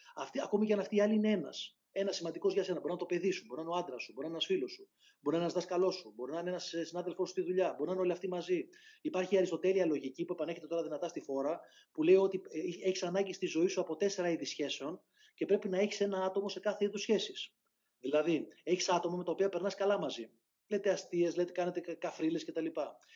Ακόμη 0.42 0.66
και 0.66 0.72
αν 0.72 0.80
αυτοί 0.80 0.96
οι 0.96 1.00
άλλοι 1.00 1.14
είναι 1.14 1.30
ένας 1.30 1.79
ένας 1.92 2.16
σημαντικός 2.16 2.52
για 2.52 2.64
σένα. 2.64 2.80
Μπορεί 2.80 2.92
να 2.92 2.98
είναι 2.98 3.08
το 3.08 3.14
παιδί 3.14 3.30
σου, 3.30 3.44
μπορεί 3.46 3.60
να 3.60 3.66
είναι 3.66 3.76
ο 3.76 3.78
άντρας 3.78 4.02
σου, 4.02 4.12
μπορεί 4.12 4.26
να 4.26 4.32
είναι 4.32 4.36
ένας 4.36 4.46
φίλος 4.46 4.72
σου, 4.72 4.88
μπορεί 5.20 5.36
να 5.36 5.42
είναι 5.42 5.52
ένας 5.52 5.52
δάσκαλό 5.52 5.90
σου, 5.90 6.12
μπορεί 6.14 6.32
να 6.32 6.40
είναι 6.40 6.48
ένας 6.48 6.74
συνάδελφός 6.84 7.28
σου 7.28 7.34
στη 7.34 7.42
δουλειά, 7.42 7.74
μπορεί 7.76 7.86
να 7.86 7.92
είναι 7.92 8.00
όλοι 8.00 8.12
αυτοί 8.12 8.28
μαζί. 8.28 8.68
Υπάρχει 9.00 9.34
η 9.34 9.36
αριστοτέλεια 9.36 9.86
λογική 9.86 10.24
που 10.24 10.32
επανέχεται 10.32 10.66
τώρα 10.66 10.82
δυνατά 10.82 11.08
στη 11.08 11.20
φόρα, 11.20 11.60
που 11.92 12.02
λέει 12.02 12.14
ότι 12.14 12.42
ε, 12.48 12.88
έχεις 12.88 13.02
ανάγκη 13.02 13.32
στη 13.32 13.46
ζωή 13.46 13.66
σου 13.66 13.80
από 13.80 13.96
τέσσερα 13.96 14.30
είδη 14.30 14.44
σχέσεων 14.44 15.00
και 15.34 15.46
πρέπει 15.46 15.68
να 15.68 15.78
έχεις 15.78 16.00
ένα 16.00 16.24
άτομο 16.24 16.48
σε 16.48 16.60
κάθε 16.60 16.84
είδους 16.84 17.00
σχέσεις. 17.00 17.54
Δηλαδή, 18.00 18.46
έχεις 18.62 18.88
άτομα 18.88 19.16
με 19.16 19.24
τα 19.24 19.30
οποία 19.32 19.48
περνάς 19.48 19.74
καλά 19.74 19.98
μαζί. 19.98 20.30
Λέτε 20.66 20.90
αστείες, 20.90 21.36
λέτε 21.36 21.52
κάνετε 21.52 21.80
καφρίλες 21.80 22.44
κτλ. 22.44 22.66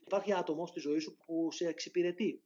Υπάρχει 0.06 0.32
άτομο 0.32 0.67
στη 0.67 0.81
ζωή 0.81 0.99
σου 0.99 1.17
που 1.27 1.53
σε 1.53 1.67
εξυπηρετεί, 1.67 2.44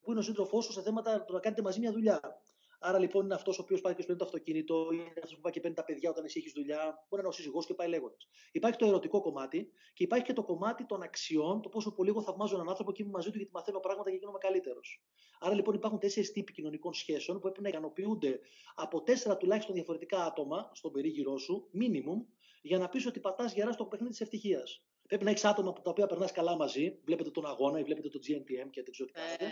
που 0.00 0.10
είναι 0.10 0.20
ο 0.20 0.22
σύντροφός 0.22 0.64
σου 0.64 0.72
σε 0.72 0.82
θέματα 0.82 1.24
να 1.28 1.40
κάνετε 1.40 1.62
μαζί 1.62 1.80
μια 1.80 1.92
δουλειά. 1.92 2.42
Άρα 2.86 2.98
λοιπόν 2.98 3.24
είναι 3.24 3.34
αυτός 3.34 3.58
ο 3.58 3.62
οποίος 3.62 3.80
πάει 3.80 3.94
και 3.94 4.02
παίρνει 4.02 4.16
το 4.18 4.24
αυτοκίνητο, 4.24 4.88
είναι 4.92 5.12
αυτός 5.16 5.34
που 5.34 5.40
πάει 5.40 5.52
και 5.52 5.60
παίρνει 5.60 5.76
τα 5.76 5.84
παιδιά 5.84 6.10
όταν 6.10 6.24
εσύ 6.24 6.38
έχεις 6.38 6.52
δουλειά, 6.52 6.78
μπορεί 6.78 6.94
να 7.10 7.18
είναι 7.18 7.28
ο 7.28 7.32
σύζυγός 7.32 7.66
και 7.66 7.74
πάει 7.74 7.88
λέγοντας. 7.88 8.28
Υπάρχει 8.52 8.78
το 8.78 8.86
ερωτικό 8.86 9.20
κομμάτι 9.20 9.70
και 9.92 10.02
υπάρχει 10.04 10.24
και 10.24 10.32
το 10.32 10.42
κομμάτι 10.42 10.86
των 10.86 11.02
αξιών, 11.02 11.62
το 11.62 11.68
πόσο 11.68 11.94
πολύ 11.94 12.08
εγώ 12.08 12.22
θαυμάζω 12.22 12.54
έναν 12.54 12.68
άνθρωπο 12.68 12.92
και 12.92 13.02
είμαι 13.02 13.10
μαζί 13.10 13.30
του 13.30 13.36
γιατί 13.36 13.52
μαθαίνω 13.52 13.80
πράγματα 13.80 14.10
και 14.10 14.16
γίνομαι 14.16 14.38
καλύτερος. 14.38 15.02
Άρα 15.40 15.54
λοιπόν 15.54 15.74
υπάρχουν 15.74 15.98
τέσσερις 15.98 16.32
τύποι 16.32 16.52
κοινωνικών 16.52 16.94
σχέσεων 16.94 17.36
που 17.36 17.42
πρέπει 17.42 17.62
να 17.62 17.68
ικανοποιούνται 17.68 18.40
από 18.74 19.02
τέσσερα 19.02 19.36
τουλάχιστον 19.36 19.74
διαφορετικά 19.74 20.24
άτομα 20.24 20.70
στον 20.72 20.92
περίγυρό 20.92 21.38
σου, 21.38 21.70
minimum, 21.80 22.26
για 22.62 22.78
να 22.78 22.88
πεις 22.88 23.06
ότι 23.06 23.20
πατάς 23.20 23.54
γερά 23.54 23.72
στο 23.72 23.84
παιχνίδι 23.84 24.12
της 24.12 24.20
ευτυχίας. 24.20 24.84
Πρέπει 25.08 25.24
να 25.24 25.30
έχεις 25.30 25.44
άτομα 25.44 25.68
από 25.68 25.80
τα 25.80 25.90
οποία 25.90 26.06
περνάς 26.06 26.32
καλά 26.32 26.56
μαζί. 26.56 26.98
Βλέπετε 27.04 27.30
τον 27.30 27.46
αγώνα 27.46 27.78
ή 27.78 27.82
βλέπετε 27.82 28.08
το 28.08 28.18
GNTM 28.22 28.70
και 28.70 28.82
δεν 28.82 28.90
ξέρω 28.90 29.10
τι 29.10 29.44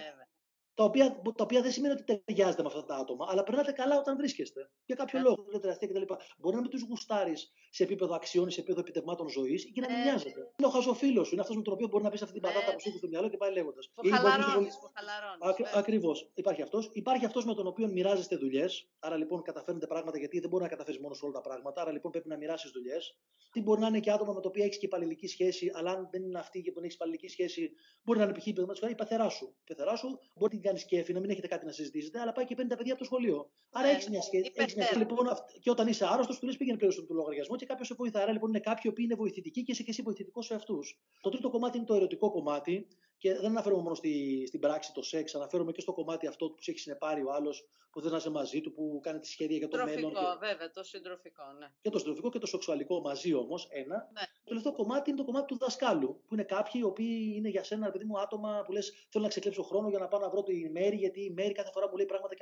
τα 0.82 0.88
οποία, 0.88 1.06
τα 1.36 1.44
οποία 1.46 1.62
δεν 1.62 1.72
σημαίνει 1.72 1.94
ότι 1.94 2.22
ταιριάζετε 2.24 2.62
με 2.62 2.68
αυτά 2.68 2.84
τα 2.84 2.96
άτομα, 2.96 3.26
αλλά 3.30 3.42
περνάτε 3.42 3.72
καλά 3.72 3.98
όταν 3.98 4.16
βρίσκεστε. 4.16 4.70
Για 4.84 4.96
κάποιο 4.96 5.20
yeah. 5.20 5.22
λόγο, 5.22 5.44
λέτε 5.52 5.68
αστεία 5.70 5.88
κτλ. 5.88 6.06
Μπορεί 6.38 6.54
να 6.54 6.60
μην 6.60 6.70
τους 6.70 6.82
γουστάρεις 6.82 7.52
σε 7.70 7.82
επίπεδο 7.82 8.14
αξιών 8.14 8.48
ή 8.48 8.52
σε 8.52 8.60
επίπεδο 8.60 8.80
επιτευμάτων 8.80 9.28
ζωής 9.28 9.64
ή 9.64 9.70
και 9.70 9.80
να 9.80 9.88
μην 9.90 9.96
yeah. 10.00 10.04
νοιάζεται. 10.04 10.40
Είναι 10.56 10.66
ο 10.66 10.70
χαζοφίλο 10.70 11.24
σου, 11.24 11.32
είναι 11.32 11.40
αυτός 11.40 11.56
με 11.56 11.62
τον 11.62 11.72
οποίο 11.72 11.86
μπορεί 11.88 12.04
να 12.04 12.10
πεις 12.10 12.22
αυτή 12.22 12.34
την 12.38 12.42
πατάτα 12.42 12.70
yeah. 12.70 12.74
που 12.74 12.80
σου 12.80 12.88
έχει 12.88 12.98
στο 12.98 13.08
μυαλό 13.08 13.28
και 13.28 13.36
πάει 13.36 13.52
λέγοντας. 13.52 13.90
Που 13.94 14.08
χαλαρώνεις, 14.08 14.78
που 14.78 14.88
χαλαρώνεις. 14.94 15.72
Ακριβώς. 15.74 16.30
Υπάρχει 16.34 16.62
αυτός. 16.62 16.90
Υπάρχει 16.92 17.24
αυτός 17.24 17.44
με 17.44 17.54
τον 17.54 17.66
οποίο 17.66 17.88
μοιράζεστε 17.88 18.36
δουλειές. 18.36 18.88
Άρα 18.98 19.16
λοιπόν 19.16 19.42
καταφέρνετε 19.42 19.86
πράγματα 19.86 20.18
γιατί 20.18 20.40
δεν 20.40 20.48
μπορεί 20.48 20.62
να 20.62 20.68
καταφέρεις 20.68 21.00
μόνος 21.00 21.22
όλα 21.22 21.32
τα 21.32 21.40
πράγματα. 21.40 21.80
Άρα 21.80 21.92
λοιπόν 21.92 22.10
πρέπει 22.10 22.28
να 22.28 22.36
μοιράσεις 22.36 22.70
δουλειές. 22.70 23.18
Τι 23.52 23.60
μπορεί 23.60 23.80
να 23.80 23.86
είναι 23.86 24.00
και 24.00 24.10
άτομα 24.10 24.32
με 24.32 24.40
το 24.40 24.48
οποίο 24.48 24.64
έχεις 24.64 24.78
και 24.78 24.86
υπαλληλική 24.86 25.26
σχέση, 25.26 25.72
αλλά 25.74 25.90
αν 25.90 26.08
δεν 26.10 26.22
είναι 26.22 26.38
αυτή 26.38 26.62
και 26.62 26.72
που 26.72 26.80
έχεις 26.80 26.94
υπαλληλική 26.94 27.28
σχέση, 27.28 27.70
μπορεί 28.02 28.18
να 28.18 28.24
είναι 28.24 28.34
π.χ. 28.34 28.46
η 28.90 28.94
πεθερά 28.94 29.28
σου. 29.28 29.54
Η 29.60 29.64
πεθερά 29.64 29.96
σου 29.96 30.08
μπορεί 30.34 30.42
να 30.42 30.48
την 30.48 30.60
κάνει 30.72 30.84
κέφι, 30.84 31.12
να 31.12 31.20
μην 31.20 31.30
έχετε 31.30 31.46
κάτι 31.46 31.66
να 31.66 31.72
συζητήσετε, 31.72 32.20
αλλά 32.20 32.32
πάει 32.32 32.44
και 32.44 32.54
παίρνει 32.54 32.70
τα 32.70 32.76
παιδιά 32.76 32.92
από 32.92 33.02
το 33.02 33.06
σχολείο. 33.10 33.50
Άρα 33.70 33.86
ναι, 33.86 33.92
έχεις 33.92 34.08
μια 34.08 34.22
σχέση. 34.22 34.52
Έχεις 34.54 34.74
μια... 34.74 34.88
Λοιπόν, 34.96 35.26
και 35.60 35.70
όταν 35.70 35.86
είσαι 35.88 36.06
άρρωστος, 36.06 36.38
του 36.38 36.46
λες 36.46 36.56
πήγαινε 36.56 36.76
πλέον 36.76 36.92
στον 36.92 37.06
λογαριασμό 37.10 37.56
και 37.56 37.66
κάποιος 37.66 37.86
σε 37.86 37.94
βοηθάει. 37.94 38.22
Άρα 38.22 38.32
λοιπόν 38.32 38.48
είναι 38.48 38.60
κάποιοι 38.60 38.92
που 38.92 39.00
είναι 39.00 39.14
βοηθητικοί 39.14 39.62
και 39.62 39.72
είσαι 39.72 39.82
και 39.82 39.90
εσύ 39.90 40.02
βοηθητικός 40.02 40.46
σε 40.46 40.54
αυτούς. 40.54 41.00
Το 41.20 41.30
τρίτο 41.30 41.50
κομμάτι 41.50 41.76
είναι 41.76 41.86
το 41.86 41.94
ερωτικό 41.94 42.30
κομμάτι. 42.30 42.86
Και 43.22 43.34
δεν 43.34 43.50
αναφέρομαι 43.50 43.82
μόνο 43.82 43.94
στη, 43.94 44.44
στην 44.46 44.60
πράξη 44.60 44.92
το 44.92 45.02
σεξ, 45.02 45.34
αναφέρομαι 45.34 45.72
και 45.72 45.80
στο 45.80 45.92
κομμάτι 45.92 46.26
αυτό 46.26 46.50
που 46.50 46.62
σε 46.62 46.70
έχει 46.70 46.80
συνεπάρει 46.80 47.22
ο 47.22 47.32
άλλος, 47.32 47.64
που 47.90 48.00
δεν 48.00 48.10
να 48.10 48.16
είσαι 48.16 48.30
μαζί 48.30 48.60
του, 48.60 48.72
που 48.72 49.00
κάνει 49.02 49.18
τη 49.18 49.26
σχέδια 49.26 49.56
για 49.56 49.68
το 49.68 49.76
τροφικό, 49.76 49.94
μέλλον. 49.94 50.12
Και... 50.12 50.46
βέβαια, 50.46 50.70
το 50.70 50.82
συντροφικό, 50.82 51.42
ναι. 51.58 51.66
Και 51.80 51.90
το 51.90 51.98
συντροφικό 51.98 52.30
και 52.30 52.38
το 52.38 52.46
σεξουαλικό 52.46 53.00
μαζί 53.00 53.34
όμως, 53.34 53.68
ένα. 53.70 54.10
Ναι. 54.12 54.20
Το 54.20 54.44
τελευταίο 54.44 54.72
κομμάτι 54.72 55.10
είναι 55.10 55.18
το 55.18 55.24
κομμάτι 55.24 55.46
του 55.46 55.58
δασκάλου, 55.58 56.22
που 56.26 56.34
είναι 56.34 56.42
κάποιοι 56.42 56.72
οι 56.74 56.82
οποίοι 56.82 57.32
είναι 57.36 57.48
για 57.48 57.64
σένα, 57.64 57.90
παιδί 57.90 58.04
μου, 58.04 58.20
άτομα 58.20 58.62
που 58.66 58.72
λες: 58.72 59.06
Θέλω 59.08 59.24
να 59.24 59.30
ξεκλέψω 59.30 59.62
χρόνο 59.62 59.88
για 59.88 59.98
να 59.98 60.08
πάω 60.08 60.20
να 60.20 60.30
βρω 60.30 60.42
τη 60.42 60.70
μέρη, 60.70 60.96
γιατί 60.96 61.20
η 61.20 61.30
μέρη 61.30 61.52
κάθε 61.52 61.70
φορά 61.72 61.88
μου 61.88 61.96
λέει 61.96 62.06
πράγματα 62.06 62.34
και 62.34 62.41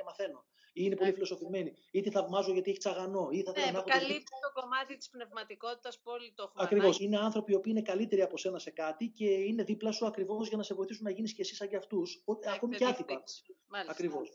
είναι 0.85 0.95
πολύ 0.95 1.09
ναι. 1.09 1.13
φιλοσοφημένη, 1.13 1.73
ή 1.91 2.01
τη 2.01 2.09
θαυμάζω 2.09 2.51
γιατί 2.53 2.69
έχει 2.69 2.79
τσαγανό. 2.79 3.27
Ή 3.31 3.41
θα 3.43 3.51
ναι, 3.51 3.71
να 3.71 3.81
καλύπτει 3.81 4.33
το 4.41 4.61
κομμάτι 4.61 4.97
της 4.97 5.09
πνευματικότητας 5.09 5.99
που 5.99 6.11
όλοι 6.11 6.33
το 6.35 6.43
έχουμε. 6.43 6.63
Ακριβώς. 6.63 6.99
Είναι 6.99 7.17
άνθρωποι 7.17 7.51
οι 7.51 7.55
οποίοι 7.55 7.73
είναι 7.75 7.85
καλύτεροι 7.85 8.21
από 8.21 8.37
σένα 8.37 8.59
σε 8.59 8.71
κάτι 8.71 9.07
και 9.07 9.29
είναι 9.29 9.63
δίπλα 9.63 9.91
σου 9.91 10.05
ακριβώς 10.05 10.47
για 10.47 10.57
να 10.57 10.63
σε 10.63 10.71
σε 10.71 10.77
βοηθήσουν 10.77 11.03
να 11.03 11.11
γίνεις 11.11 11.33
και 11.33 11.41
εσύ 11.41 11.55
σαν 11.55 11.67
και 11.67 11.75
αυτούς, 11.75 12.23
ακόμη 12.55 12.75
και 12.75 12.85
άθικα. 13.77 13.91
Ακριβώς. 13.91 14.29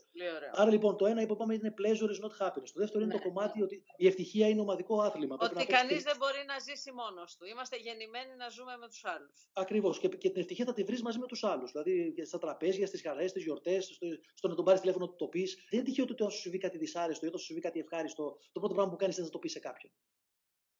Άρα 0.51 0.69
λοιπόν 0.69 0.97
το 0.97 1.05
ένα 1.05 1.25
που 1.25 1.33
είπαμε 1.33 1.53
είναι 1.53 1.73
pleasure 1.79 2.09
is 2.15 2.19
not 2.25 2.33
happiness. 2.41 2.71
Το 2.73 2.79
δεύτερο 2.83 3.03
είναι 3.03 3.13
το 3.13 3.17
ναι. 3.17 3.23
κομμάτι 3.23 3.61
ότι 3.61 3.83
η 3.97 4.07
ευτυχία 4.07 4.47
είναι 4.47 4.61
ομαδικό 4.61 5.01
άθλημα. 5.01 5.37
Ότι 5.39 5.65
κανείς 5.65 6.03
δεν 6.03 6.15
μπορεί 6.17 6.43
να 6.47 6.59
ζήσει 6.59 6.91
μόνος 6.91 7.37
του. 7.37 7.45
Είμαστε 7.45 7.75
γεννημένοι 7.77 8.35
να 8.35 8.49
ζούμε 8.49 8.77
με 8.77 8.87
τους 8.87 9.05
άλλους. 9.05 9.49
Ακριβώς. 9.53 9.99
Και, 9.99 10.07
και 10.07 10.29
την 10.29 10.41
ευτυχία 10.41 10.65
θα 10.65 10.73
τη 10.73 10.83
βρεις 10.83 11.01
μαζί 11.01 11.19
με 11.19 11.27
τους 11.27 11.43
άλλους. 11.43 11.71
Δηλαδή 11.71 12.25
στα 12.25 12.37
τραπέζια, 12.37 12.87
στις 12.87 13.01
χαρές, 13.01 13.29
στις 13.29 13.43
γιορτές, 13.43 13.85
στο, 13.85 14.07
στο 14.33 14.47
να 14.47 14.55
τον 14.55 14.65
πάρεις 14.65 14.79
τηλέφωνο 14.79 15.07
του 15.07 15.15
το 15.15 15.27
πεις. 15.27 15.55
Δεν 15.55 15.79
είναι 15.79 15.87
τυχαίο 15.87 16.03
ότι 16.03 16.13
όταν 16.13 16.31
σου 16.31 16.39
συμβεί 16.39 16.57
κάτι 16.57 16.77
δυσάρεστο 16.77 17.25
ή 17.25 17.27
όταν 17.27 17.39
σου 17.39 17.45
συμβεί 17.45 17.61
κάτι 17.61 17.79
ευχάριστο, 17.79 18.37
το 18.51 18.59
πρώτο 18.59 18.73
πράγμα 18.73 18.91
που 18.91 18.97
κάνεις 18.97 19.15
είναι 19.17 19.25
να 19.25 19.31
το 19.31 19.39
πεις 19.39 19.51
σε 19.51 19.59
κάποιον 19.59 19.91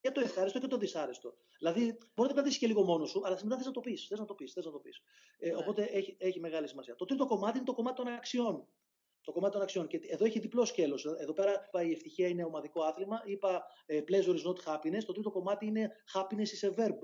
και 0.00 0.10
το 0.10 0.20
ευχάριστο 0.20 0.58
και 0.58 0.66
το 0.66 0.76
δυσάρεστο. 0.76 1.36
Δηλαδή, 1.58 1.98
μπορεί 2.14 2.28
να 2.28 2.34
κρατήσεις 2.34 2.58
και 2.58 2.66
λίγο 2.66 2.84
μόνος 2.84 3.10
σου, 3.10 3.20
αλλά 3.24 3.38
μετά 3.42 3.56
θες 3.56 3.66
να 3.66 3.72
το 3.72 3.80
πεις. 3.80 4.06
Θες 4.06 4.18
να 4.18 4.24
το 4.24 4.34
πεις. 4.34 4.52
Θες 4.52 4.64
να 4.64 4.70
το 4.70 4.78
πεις. 4.78 5.02
Ε, 5.38 5.48
ναι. 5.48 5.56
οπότε 5.56 5.82
έχει, 5.82 6.16
έχει 6.18 6.40
μεγάλη 6.40 6.68
σημασία. 6.68 6.94
Το 6.94 7.04
τρίτο 7.04 7.26
κομμάτι 7.26 7.56
είναι 7.56 7.66
το 7.66 7.74
κομμάτι 7.74 7.96
των 7.96 8.06
αξιών. 8.06 8.66
Το 9.20 9.32
κομμάτι 9.32 9.52
των 9.52 9.62
αξιών. 9.62 9.86
Και 9.86 10.00
εδώ 10.06 10.24
έχει 10.24 10.38
διπλό 10.38 10.64
σκέλος. 10.64 11.04
Εδώ 11.04 11.32
πέρα 11.32 11.64
είπα 11.66 11.82
η 11.82 11.92
ευτυχία 11.92 12.28
είναι 12.28 12.44
ομαδικό 12.44 12.82
άθλημα. 12.82 13.22
Είπα 13.24 13.66
ε, 13.86 14.02
pleasure 14.08 14.36
is 14.36 14.42
not 14.42 14.56
happiness. 14.64 15.04
Το 15.06 15.12
τρίτο 15.12 15.30
κομμάτι 15.30 15.66
είναι 15.66 15.92
happiness 16.14 16.60
is 16.60 16.70
a 16.70 16.74
verb. 16.74 16.98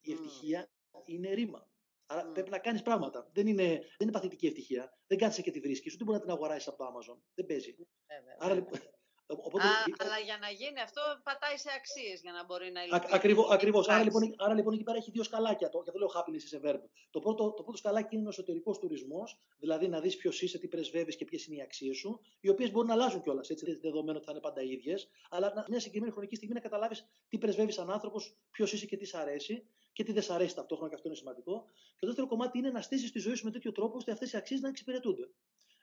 Η 0.00 0.12
ευτυχία 0.12 0.70
είναι 1.04 1.32
ρήμα. 1.32 1.68
Άρα 2.06 2.30
mm. 2.30 2.32
πρέπει 2.32 2.50
να 2.50 2.58
κάνεις 2.58 2.82
πράγματα. 2.82 3.30
Δεν 3.32 3.46
είναι, 3.46 3.66
δεν 3.66 3.96
είναι 3.98 4.10
παθητική 4.10 4.46
ευτυχία. 4.46 4.98
Δεν 5.06 5.18
κάθεσαι 5.18 5.42
και 5.42 5.50
τη 5.50 5.60
βρίσκεις. 5.60 5.94
Ούτε 5.94 6.04
μπορεί 6.04 6.16
να 6.16 6.24
την 6.24 6.32
αγοράσεις 6.32 6.68
από 6.68 6.76
το 6.76 6.84
Amazon. 6.84 7.18
Δεν 7.34 7.46
παίζει. 7.46 7.76
Ε, 8.06 8.14
Άρα 8.38 8.54
λοιπόν, 8.54 8.80
Οπότε... 9.26 9.66
Α, 9.66 9.70
αλλά 9.98 10.18
για 10.18 10.38
να 10.40 10.48
γίνει 10.48 10.80
αυτό 10.80 11.02
πατάει 11.22 11.56
σε 11.56 11.70
αξίες 11.78 12.20
για 12.20 12.32
να 12.32 12.44
μπορεί 12.44 12.70
να 12.72 12.84
υλοποιήσει. 12.84 13.14
Ακριβώς. 13.14 13.50
Ακριβώς. 13.50 13.88
Άρα, 13.88 14.02
λοιπόν, 14.02 14.34
άρα 14.38 14.54
λοιπόν 14.54 14.74
εκεί 14.74 14.82
πέρα 14.82 14.96
έχει 14.96 15.10
δύο 15.10 15.22
σκαλάκια. 15.22 15.68
Το, 15.68 15.82
και 15.82 15.90
αυτό 15.90 15.98
λέω 15.98 16.10
happiness 16.16 16.44
σε 16.52 16.60
verb. 16.64 16.80
Το 17.10 17.20
πρώτο, 17.20 17.52
το 17.52 17.62
πρώτο 17.62 17.78
σκαλάκι 17.78 18.16
είναι 18.16 18.26
ο 18.26 18.28
εσωτερικός 18.28 18.78
τουρισμός, 18.78 19.38
δηλαδή 19.58 19.88
να 19.88 20.00
δεις 20.00 20.16
ποιος 20.16 20.42
είσαι, 20.42 20.58
τι 20.58 20.68
πρεσβεύεις 20.68 21.16
και 21.16 21.24
ποιες 21.24 21.46
είναι 21.46 21.56
οι 21.56 21.62
αξίες 21.62 21.96
σου, 21.96 22.20
οι 22.40 22.48
οποίες 22.48 22.70
μπορεί 22.70 22.86
να 22.86 22.92
αλλάζουν 22.92 23.22
κιόλας. 23.22 23.50
Έτσι, 23.50 23.64
δεν 23.64 23.78
δεδομένο 23.80 24.16
ότι 24.16 24.26
θα 24.26 24.32
είναι 24.32 24.40
πάντα 24.40 24.62
ίδιες, 24.62 25.08
αλλά 25.30 25.64
μια 25.68 25.78
συγκεκριμένη 25.78 26.12
χρονική 26.12 26.36
στιγμή 26.36 26.54
να 26.54 26.60
καταλάβεις 26.60 27.06
τι 27.28 27.38
πρεσβεύεις 27.38 27.74
σαν 27.74 27.90
άνθρωπος, 27.90 28.36
ποιος 28.50 28.72
είσαι 28.72 28.86
και 28.86 28.96
τι 28.96 29.04
σ' 29.04 29.14
αρέσει 29.14 29.66
και 29.92 30.04
τι 30.04 30.12
δεν 30.12 30.22
σ' 30.22 30.30
αρέσει 30.30 30.54
ταυτόχρονα 30.54 30.88
και 30.88 30.94
αυτό 30.94 31.08
είναι 31.08 31.16
σημαντικό. 31.16 31.64
Και 31.66 32.00
το 32.00 32.06
δεύτερο 32.06 32.26
κομμάτι 32.26 32.58
είναι 32.58 32.70
να 32.70 32.80
στήσεις 32.80 33.12
τη 33.12 33.18
ζωή 33.18 33.34
σου 33.34 33.44
με 33.44 33.50
τέτοιο 33.50 33.72
τρόπο 33.72 33.96
ώστε 33.96 34.12
αυτές 34.12 34.32
οι 34.32 34.36
αξίες 34.36 34.60
να 34.60 34.68
εξυπηρετούνται. 34.68 35.28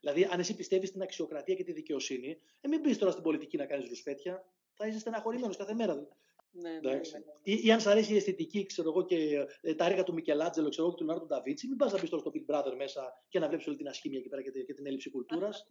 Δηλαδή, 0.01 0.23
αν 0.23 0.39
εσύ 0.39 0.55
πιστεύεις 0.55 0.89
στην 0.89 1.01
αξιοκρατία 1.01 1.55
και 1.55 1.63
τη 1.63 1.71
δικαιοσύνη, 1.71 2.37
ε, 2.61 2.67
μην 2.67 2.79
μπει 2.79 2.95
τώρα 2.97 3.11
στην 3.11 3.23
πολιτική 3.23 3.57
να 3.57 3.65
κάνεις 3.65 3.89
ρουσφέτια. 3.89 4.45
Θα 4.73 4.87
είσαι 4.87 4.99
στεναχωρημένος 4.99 5.57
κάθε 5.57 5.73
μέρα. 5.73 6.07
Ναι, 6.51 6.69
ναι, 6.69 6.91
ναι. 6.91 6.99
Ή, 7.43 7.59
ή, 7.63 7.71
αν 7.71 7.79
σ' 7.79 7.87
αρέσει 7.87 8.13
η 8.13 8.15
αισθητική, 8.15 8.65
ξέρω 8.65 8.89
εγώ, 8.89 9.05
και 9.05 9.45
ε, 9.61 9.75
τα 9.75 9.85
έργα 9.85 10.03
του 10.03 10.13
Μικελάτζελο, 10.13 10.69
ξέρω 10.69 10.83
εγώ, 10.83 10.95
και 10.95 10.99
του 11.01 11.05
Λεωνάρντο 11.07 11.35
Νταβίτσι, 11.35 11.67
μην 11.67 11.77
πας 11.77 11.91
να 11.91 11.99
μπεις 11.99 12.09
τώρα 12.09 12.21
στο 12.21 12.31
Big 12.33 12.55
Brother 12.55 12.75
μέσα 12.77 13.23
και 13.29 13.39
να 13.39 13.47
βλέπεις 13.47 13.67
όλη 13.67 13.77
την 13.77 13.87
ασχήμια 13.87 14.19
εκεί 14.19 14.29
πέρα 14.29 14.41
και, 14.41 14.49
και 14.49 14.73
την 14.73 14.85
έλλειψη 14.85 15.09
κουλτούρας. 15.09 15.65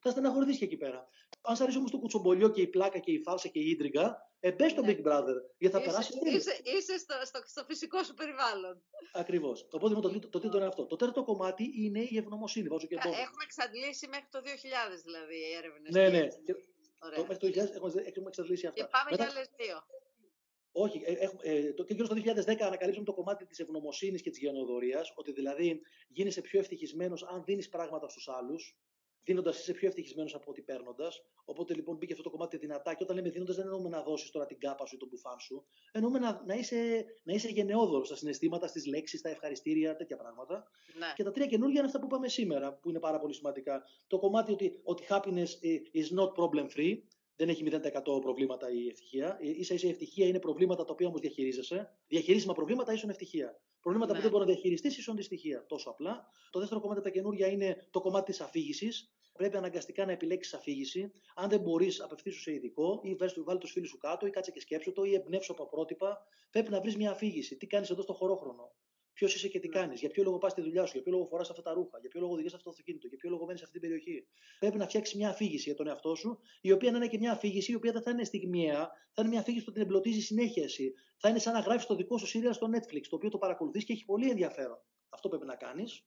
θα 0.00 0.10
στεναχωρηθείς 0.10 0.58
και 0.58 0.64
εκεί 0.64 0.76
πέρα. 0.76 1.08
Αν 1.42 1.56
σ' 1.56 1.60
αρέσει 1.60 1.78
όμως 1.78 1.90
το 1.90 1.98
κουτσομπολιό 1.98 2.48
και 2.48 2.60
η 2.60 2.66
πλάκα 2.66 2.98
και 2.98 3.12
η 3.12 3.18
φάλσα 3.18 3.48
και 3.48 3.58
η 3.58 3.70
ίντριγκα, 3.70 4.30
ε, 4.40 4.52
μπες 4.52 4.70
στο 4.70 4.82
ναι. 4.82 4.92
Big 4.92 5.06
Brother, 5.06 5.36
γιατί 5.58 5.76
θα 5.76 5.82
περάσεις. 5.82 6.14
Είσαι, 6.14 6.60
είσαι 6.62 6.98
στο, 6.98 7.14
στο, 7.24 7.42
στο, 7.46 7.64
φυσικό 7.64 8.02
σου 8.02 8.14
περιβάλλον. 8.14 8.82
Ακριβώς. 9.12 9.66
Οπότε 9.70 9.94
το, 9.94 10.00
το, 10.00 10.28
το 10.28 10.38
τρίτο 10.38 10.56
είναι 10.56 10.66
αυτό. 10.66 10.86
Το 10.86 10.96
τέταρτο 10.96 11.24
κομμάτι 11.24 11.72
είναι 11.76 12.00
η 12.00 12.16
ευγνωμοσύνη. 12.16 12.68
Βάζω 12.68 12.86
και 12.86 12.94
Έχουμε 12.94 13.44
εξαντλήσει 13.44 14.08
μέχρι 14.08 14.28
το 14.30 14.38
2000 14.38 14.46
δηλαδή 15.04 15.34
οι 15.34 15.54
έρευνες. 15.58 15.90
Ναι, 15.96 16.18
ναι. 16.18 16.28
Το, 17.10 17.26
μέχρι 17.28 17.36
το 17.36 17.46
2000 17.46 17.56
έχουμε, 17.56 17.92
έχουμε 18.04 18.28
εξαντλήσει 18.28 18.66
αυτά. 18.66 18.82
Και 18.82 18.88
πάμε 18.90 19.10
Μετά... 19.10 19.24
για 19.24 19.32
άλλες 19.32 19.50
δύο. 19.56 19.76
Όχι, 20.72 21.02
ε, 21.04 21.28
ε, 21.42 21.72
το, 21.72 21.84
και 21.84 21.94
γύρω 21.94 22.06
στο 22.06 22.16
2010 22.16 22.56
ανακαλύψαμε 22.60 23.06
το 23.06 23.12
κομμάτι 23.12 23.46
της 23.46 23.58
ευγνωμοσύνης 23.58 24.22
και 24.22 24.30
της 24.30 24.38
γενοδορία, 24.38 25.06
ότι 25.14 25.32
δηλαδή 25.32 25.80
γίνεσαι 26.08 26.40
πιο 26.40 26.58
ευτυχισμένος 26.58 27.22
αν 27.22 27.44
δίνεις 27.44 27.68
πράγματα 27.68 28.08
στους 28.08 28.28
άλλους, 28.28 28.76
δίνοντας 29.24 29.58
είσαι 29.58 29.72
πιο 29.72 29.88
ευτυχισμένος 29.88 30.34
από 30.34 30.50
ό,τι 30.50 30.62
παίρνοντας. 30.62 31.22
Οπότε 31.44 31.74
λοιπόν 31.74 31.96
μπήκε 31.96 32.12
αυτό 32.12 32.24
το 32.24 32.30
κομμάτι 32.30 32.56
δυνατά. 32.56 32.94
Και 32.94 33.02
όταν 33.02 33.16
λέμε 33.16 33.30
δίνοντας, 33.30 33.56
δεν 33.56 33.64
εννοούμε 33.64 33.88
να 33.88 34.02
δώσεις 34.02 34.30
τώρα 34.30 34.46
την 34.46 34.58
κάπα 34.58 34.86
σου 34.86 34.94
ή 34.94 34.98
τον 34.98 35.08
μπουφάν 35.08 35.38
σου. 35.40 35.64
Εννοούμε 35.92 36.18
να, 36.18 36.42
να, 36.46 36.54
είσαι, 36.54 37.04
να 37.22 37.32
είσαι 37.32 37.48
γενναιόδωρος 37.48 38.06
στα 38.06 38.16
συναισθήματα, 38.16 38.66
στις 38.66 38.86
λέξεις, 38.86 39.18
στα 39.18 39.28
ευχαριστήρια, 39.28 39.96
τέτοια 39.96 40.16
πράγματα. 40.16 40.64
Ναι. 40.98 41.12
Και 41.16 41.22
τα 41.22 41.30
τρία 41.30 41.46
καινούργια 41.46 41.78
είναι 41.78 41.86
αυτά 41.86 41.98
που 42.00 42.06
είπαμε 42.06 42.28
σήμερα, 42.28 42.74
που 42.74 42.88
είναι 42.88 42.98
πάρα 42.98 43.18
πολύ 43.18 43.34
σημαντικά. 43.34 43.82
Το 44.06 44.18
κομμάτι 44.18 44.52
ότι, 44.52 44.80
ότι 44.82 45.06
happiness 45.08 45.50
is 45.94 46.18
not 46.18 46.32
problem 46.34 46.66
free. 46.76 46.98
Δεν 47.36 47.48
έχει 47.48 47.64
0% 47.70 48.20
προβλήματα 48.20 48.70
η 48.70 48.88
ευτυχία. 48.88 49.38
σα 49.60 49.74
ίσα 49.74 49.86
η 49.86 49.90
ευτυχία 49.90 50.26
είναι 50.26 50.38
προβλήματα 50.38 50.84
τα 50.84 50.92
οποία 50.92 51.06
όμως 51.06 51.20
διαχειρίζεσαι. 51.20 51.90
Διαχειρίσιμα 52.08 52.52
προβλήματα 52.52 52.92
ίσον 52.92 53.10
ευτυχία. 53.10 53.60
Προβλήματα 53.82 54.12
ναι. 54.12 54.18
που 54.18 54.22
δεν 54.22 54.32
μπορεί 54.32 54.44
να 54.46 54.52
διαχειριστείς 54.52 54.98
ίσον 54.98 55.16
δυστυχία. 55.16 55.66
Τόσο 55.66 55.90
απλά. 55.90 56.26
Το 56.50 56.58
δεύτερο 56.58 56.80
κομμάτι 56.80 57.00
τα 57.00 57.10
καινούργια 57.10 57.46
είναι 57.46 57.88
το 57.90 58.00
κομμάτι 58.00 58.30
της 58.30 58.40
αφήγησης. 58.40 59.10
Πρέπει 59.32 59.56
αναγκαστικά 59.56 60.04
να 60.06 60.12
επιλέξεις 60.12 60.54
αφήγηση. 60.54 61.12
Αν 61.34 61.48
δεν 61.48 61.60
μπορείς, 61.60 62.00
απευθύνσου 62.00 62.40
σε 62.40 62.52
ειδικό 62.52 63.00
ή 63.02 63.16
βάλει 63.44 63.58
τους 63.58 63.72
φίλους 63.72 63.88
σου 63.88 63.98
κάτω 63.98 64.26
ή 64.26 64.30
κάτσε 64.30 64.50
και 64.50 64.60
σκέψου 64.60 64.92
το 64.92 65.04
ή 65.04 65.14
εμπνεύσου 65.14 65.52
από 65.52 65.68
πρότυπα. 65.68 66.26
Πρέπει 66.50 66.70
να 66.70 66.80
βρεις 66.80 66.96
μια 66.96 67.10
αφήγηση. 67.10 67.56
Τι 67.56 67.66
κάνεις 67.66 67.90
εδώ 67.90 68.02
στο 68.02 68.12
χωρόχρονο. 68.12 68.72
Ποιος 69.12 69.34
είσαι 69.34 69.48
και 69.48 69.58
τι 69.58 69.68
ναι. 69.68 69.74
κάνεις, 69.74 70.00
για 70.00 70.10
ποιο 70.10 70.22
λόγο 70.22 70.38
πας 70.38 70.52
στη 70.52 70.60
δουλειά 70.60 70.86
σου, 70.86 70.92
για 70.92 71.02
ποιο 71.02 71.12
λόγο 71.12 71.26
φοράς 71.26 71.50
αυτά 71.50 71.62
τα 71.62 71.72
ρούχα, 71.72 71.98
για 72.00 72.08
ποιο 72.08 72.20
λόγο 72.20 72.32
οδηγείς 72.32 72.52
αυτό 72.52 72.64
το 72.64 72.70
αυτοκίνητο, 72.70 73.06
για 73.06 73.16
ποιο 73.16 73.30
λόγο 73.30 73.46
μένει 73.46 73.58
σε 73.58 73.64
αυτή 73.64 73.78
την 73.78 73.88
περιοχή. 73.88 74.26
Πρέπει 74.58 74.78
να 74.78 74.86
φτιάξεις 74.86 75.16
μια 75.16 75.28
αφήγηση 75.28 75.62
για 75.68 75.74
τον 75.74 75.86
εαυτό 75.86 76.14
σου, 76.14 76.38
η 76.60 76.72
οποία 76.72 76.90
να 76.90 76.96
είναι 76.96 77.08
και 77.08 77.18
μια 77.18 77.32
αφήγηση 77.32 77.72
η 77.72 77.74
οποία 77.74 77.92
δεν 77.92 78.02
θα 78.02 78.10
είναι 78.10 78.24
στιγμιαία, 78.24 78.90
θα 79.12 79.22
είναι 79.22 79.28
μια 79.28 79.40
αφήγηση 79.40 79.64
που 79.64 79.72
την 79.72 79.82
εμπλωτίζει 79.82 80.20
συνέχεια 80.20 80.62
εσύ. 80.62 80.94
Θα 81.16 81.28
είναι 81.28 81.38
σαν 81.38 81.52
να 81.52 81.60
γράφεις 81.60 81.86
το 81.86 81.94
δικό 81.94 82.18
σου 82.18 82.26
σύριαλ 82.26 82.52
στο 82.52 82.68
Netflix, 82.74 83.02
το 83.08 83.16
οποίο 83.16 83.28
το 83.28 83.38
παρακολουθείς 83.38 83.84
και 83.84 83.92
έχει 83.92 84.04
πολύ 84.04 84.30
ενδιαφέρον. 84.30 84.82
Αυτό 85.08 85.28
πρέπει 85.28 85.46
να 85.46 85.56
κάνεις. 85.56 86.04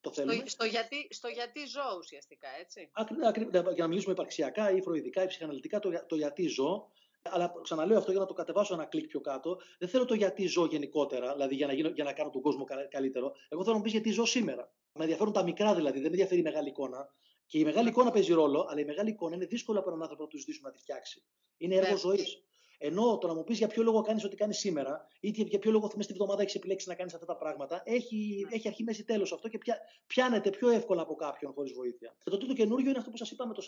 Το 0.00 0.12
στο, 0.12 0.24
στο, 0.44 0.64
γιατί, 0.64 1.08
στο 1.10 1.28
γιατί 1.28 1.66
ζω 1.66 1.96
ουσιαστικά, 1.98 2.48
έτσι. 2.60 2.90
Ακρι, 2.92 3.48
για 3.50 3.62
να 3.76 3.86
μιλήσουμε 3.86 4.12
υπαρξιακά 4.12 4.70
ή 4.70 4.80
φροηδικά 4.80 5.22
ή 5.22 5.26
ψυχαναλυτικά, 5.26 5.78
το, 5.78 6.04
το 6.06 6.16
γιατί 6.16 6.46
ζω 6.46 6.90
αλλά 7.30 7.52
ξαναλέω 7.62 7.98
αυτό 7.98 8.10
για 8.10 8.20
να 8.20 8.26
το 8.26 8.34
κατεβάσω 8.34 8.74
ένα 8.74 8.84
κλικ 8.84 9.06
πιο 9.06 9.20
κάτω. 9.20 9.56
Δεν 9.78 9.88
θέλω 9.88 10.04
το 10.04 10.14
γιατί 10.14 10.46
ζω 10.46 10.66
γενικότερα, 10.66 11.32
δηλαδή 11.32 11.54
για 11.54 11.66
να, 11.66 11.72
γίνω, 11.72 11.88
για 11.88 12.04
να 12.04 12.12
κάνω 12.12 12.30
τον 12.30 12.42
κόσμο 12.42 12.64
καλύτερο. 12.90 13.32
Εγώ 13.48 13.60
θέλω 13.62 13.72
να 13.72 13.76
μου 13.76 13.82
πεις 13.82 13.92
γιατί 13.92 14.10
ζω 14.10 14.24
σήμερα. 14.24 14.72
Με 14.92 15.02
ενδιαφέρουν 15.02 15.32
τα 15.32 15.42
μικρά 15.42 15.74
δηλαδή, 15.74 15.94
δεν 15.94 16.02
με 16.02 16.08
ενδιαφέρει 16.08 16.40
η 16.40 16.42
μεγάλη 16.42 16.68
εικόνα. 16.68 17.14
Και 17.46 17.58
η 17.58 17.64
μεγάλη 17.64 17.88
εικόνα 17.88 18.10
παίζει 18.10 18.32
ρόλο, 18.32 18.66
αλλά 18.70 18.80
η 18.80 18.84
μεγάλη 18.84 19.10
εικόνα 19.10 19.34
είναι 19.34 19.46
δύσκολο 19.46 19.78
από 19.78 19.88
έναν 19.88 20.02
άνθρωπο 20.02 20.22
να 20.22 20.28
του 20.28 20.38
ζητήσουμε 20.38 20.68
να 20.68 20.74
τη 20.74 20.80
φτιάξει. 20.80 21.22
Είναι 21.56 21.74
έργο 21.74 21.96
ζωής. 21.96 22.42
Ενώ 22.78 23.18
το 23.18 23.26
να 23.26 23.34
μου 23.34 23.44
πεις 23.44 23.58
για 23.58 23.66
ποιο 23.66 23.82
λόγο 23.82 24.00
κάνεις 24.00 24.24
ό,τι 24.24 24.36
κάνεις 24.36 24.58
σήμερα, 24.58 25.08
ή 25.20 25.28
για 25.28 25.58
ποιο 25.58 25.70
λόγο 25.70 25.90
μέσα 25.94 26.02
στη 26.02 26.12
βδομάδα 26.12 26.42
έχεις 26.42 26.54
επιλέξει 26.54 26.88
να 26.88 26.94
κάνεις 26.94 27.14
αυτά 27.14 27.26
τα 27.26 27.36
πράγματα, 27.36 27.82
έχει, 27.84 28.46
έχει 28.50 28.68
αρχή, 28.68 28.82
μέση, 28.82 29.04
τέλος 29.04 29.32
αυτό 29.32 29.48
και 29.48 29.58
πια, 29.58 29.78
πιάνεται 30.06 30.50
πιο 30.50 30.68
εύκολα 30.68 31.02
από 31.02 31.14
κάποιον 31.14 31.52
χωρίς 31.52 31.72
βοήθεια. 31.72 32.16
Και 32.24 32.30
το 32.30 32.36
τρίτο 32.36 32.52
καινούριο 32.52 32.88
είναι 32.88 32.98
αυτό 32.98 33.10
που 33.10 33.16
σας 33.16 33.30
είπαμε, 33.30 33.54
το 33.54 33.64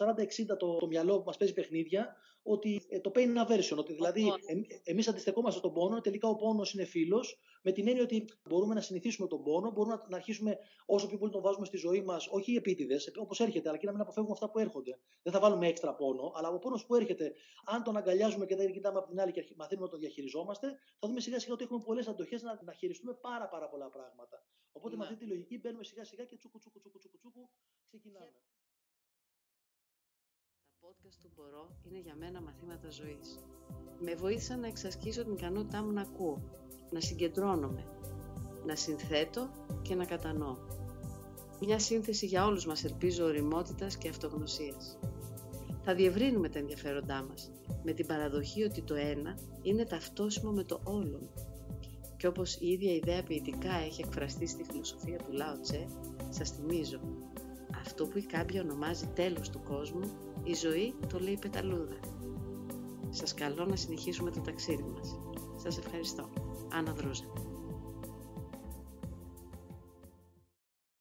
40-60, 0.53 0.57
το, 0.59 0.77
το 0.77 0.87
μυαλό 0.87 1.19
που 1.19 1.25
μας 1.27 1.37
παίζει 1.37 1.55
παιχνίδια, 1.55 2.17
ότι 2.43 2.87
ε, 2.89 3.01
το 3.01 3.13
pain 3.15 3.47
aversion, 3.47 3.77
ότι 3.77 3.93
δηλαδή 3.93 4.33
ε, 4.47 4.91
εμείς 4.91 5.09
αντιστεκόμαστε 5.09 5.59
στον 5.59 5.73
πόνο, 5.73 6.01
τελικά 6.01 6.29
ο 6.29 6.37
πόνος 6.37 6.75
είναι 6.75 6.85
φίλος, 6.85 7.39
με 7.67 7.73
την 7.73 7.89
έννοια 7.89 8.03
ότι 8.03 8.25
μπορούμε 8.49 8.75
να 8.75 8.81
συνηθίσουμε 8.81 9.29
τον 9.29 9.43
πόνο, 9.43 9.71
μπορούμε 9.71 9.95
να, 9.95 10.05
να 10.09 10.17
αρχίσουμε 10.17 10.59
όσο 10.87 11.07
πιο 11.09 11.19
πολύ 11.19 11.33
τον 11.33 11.43
βάζουμε 11.43 11.67
στη 11.67 11.77
ζωή 11.77 12.03
μας, 12.03 12.29
όχι 12.31 12.55
επίτηδες, 12.55 13.13
όπως 13.17 13.41
έρχεται, 13.41 13.69
αλλά 13.69 13.79
και 13.79 13.87
να 13.87 13.93
μην 13.93 14.01
αποφεύγουμε 14.01 14.35
αυτά 14.35 14.51
που 14.51 14.59
έρχονται. 14.59 14.99
Δεν 15.23 15.33
θα 15.33 15.41
βάλουμε 15.41 15.67
έξτρα 15.67 15.95
πόνο, 15.95 16.33
αλλά 16.35 16.49
ο 16.49 16.59
πόνος 16.59 16.87
που 16.87 16.95
έρχεται, 16.95 17.35
αν 17.65 17.83
τον 17.83 17.97
αγκαλιάζουμε 17.97 18.47
και 18.47 18.57
δεν 18.57 18.73
κοιτάμε 18.73 18.99
από 18.99 19.09
την 19.09 19.21
άλλη 19.21 19.33
και 19.33 19.47
μαθαίνουμε 19.57 19.87
να 19.87 19.93
τον 19.93 20.01
διαχειριζόμαστε, 20.01 20.67
θα 20.99 21.09
δούμε 21.09 21.21
σιγά 21.21 21.39
σιγά 21.39 21.53
ότι 21.53 21.65
έχουμε 21.65 21.83
πολλές 21.85 22.09
αντοχές 22.09 22.43
να, 22.43 22.61
να 22.65 22.73
χειριστούμε 22.73 23.15
πάρα, 23.15 23.49
πάρα 23.49 23.69
πολλά 23.69 23.89
πράγματα. 23.91 24.45
Οπότε 24.73 24.95
ναι. 24.95 24.97
με 24.97 25.05
αυτή 25.05 25.17
τη 25.17 25.27
λογική 25.27 25.59
μπαίνουμε 25.59 25.85
σιγά 25.85 26.05
σιγά 26.05 26.25
και 26.25 26.37
τσούκου 26.37 26.59
τσούκου 26.59 26.79
τσούκου 26.81 26.99
τσούκου, 26.99 27.19
τσούκου 27.19 27.49
ξεκινάμε. 27.89 28.41
Τα 30.69 30.89
podcast 30.89 31.17
του 31.23 31.31
Μπορώ 31.35 31.77
είναι 31.85 31.99
για 31.99 32.15
μένα 32.15 32.41
μαθήματα 32.41 32.91
ζωής. 32.91 33.39
Με 33.99 34.15
βοήθησαν 34.15 34.61
να 34.61 34.67
εξασκήσω 34.67 35.23
την 35.25 35.33
ικανότητά 35.33 35.83
μου 35.83 35.93
να 35.93 36.01
ακούω, 36.01 36.43
να 36.91 37.01
συγκεντρώνομαι, 37.01 37.85
να 38.67 38.77
συνθέτω 38.77 39.49
και 39.83 39.95
να 39.95 40.05
κατανοώ. 40.05 40.57
Μια 41.61 41.79
σύνθεση 41.79 42.27
για 42.27 42.47
όλους 42.47 42.67
μας 42.67 42.85
ελπίζω 42.85 43.25
οριμότητας 43.25 43.97
και 43.97 44.09
αυτογνωσίας. 44.09 44.99
Θα 45.83 45.95
διευρύνουμε 45.95 46.49
τα 46.49 46.59
ενδιαφέροντά 46.59 47.27
μας 47.29 47.51
με 47.85 47.93
την 47.93 48.07
παραδοχή 48.07 48.63
ότι 48.63 48.83
το 48.83 48.95
ένα 48.95 49.39
είναι 49.63 49.85
ταυτόσιμο 49.85 50.51
με 50.51 50.65
το 50.65 50.81
όλον. 50.85 51.31
Και 52.17 52.27
όπως 52.27 52.55
η 52.55 52.67
ίδια 52.67 52.95
ιδέα 52.95 53.23
ποιητικά 53.23 53.73
έχει 53.87 54.03
εκφραστεί 54.03 54.47
στη 54.47 54.65
φιλοσοφία 54.65 55.17
του 55.17 55.33
Λάο 55.33 55.61
Τσε, 55.61 55.87
σας 56.29 56.51
θυμίζω, 56.51 57.01
αυτό 57.81 58.07
που 58.07 58.19
η 58.19 58.23
κάμπια 58.23 58.63
ονομάζει 58.63 59.07
τέλος 59.15 59.51
του 59.51 59.63
κόσμου, 59.63 60.11
η 60.43 60.55
ζωή 60.55 60.95
το 61.09 61.19
λέει 61.19 61.39
πεταλούδα. 61.41 61.99
Σας 63.11 63.35
καλώ 63.35 63.65
να 63.65 63.77
συνεχίσουμε 63.77 64.31
το 64.31 64.41
ταξίδι 64.41 64.83
μας. 64.83 65.19
Σας 65.57 65.79
ευχαριστώ. 65.79 66.46
Άννα 66.73 66.93
Δρούζα. 66.93 67.46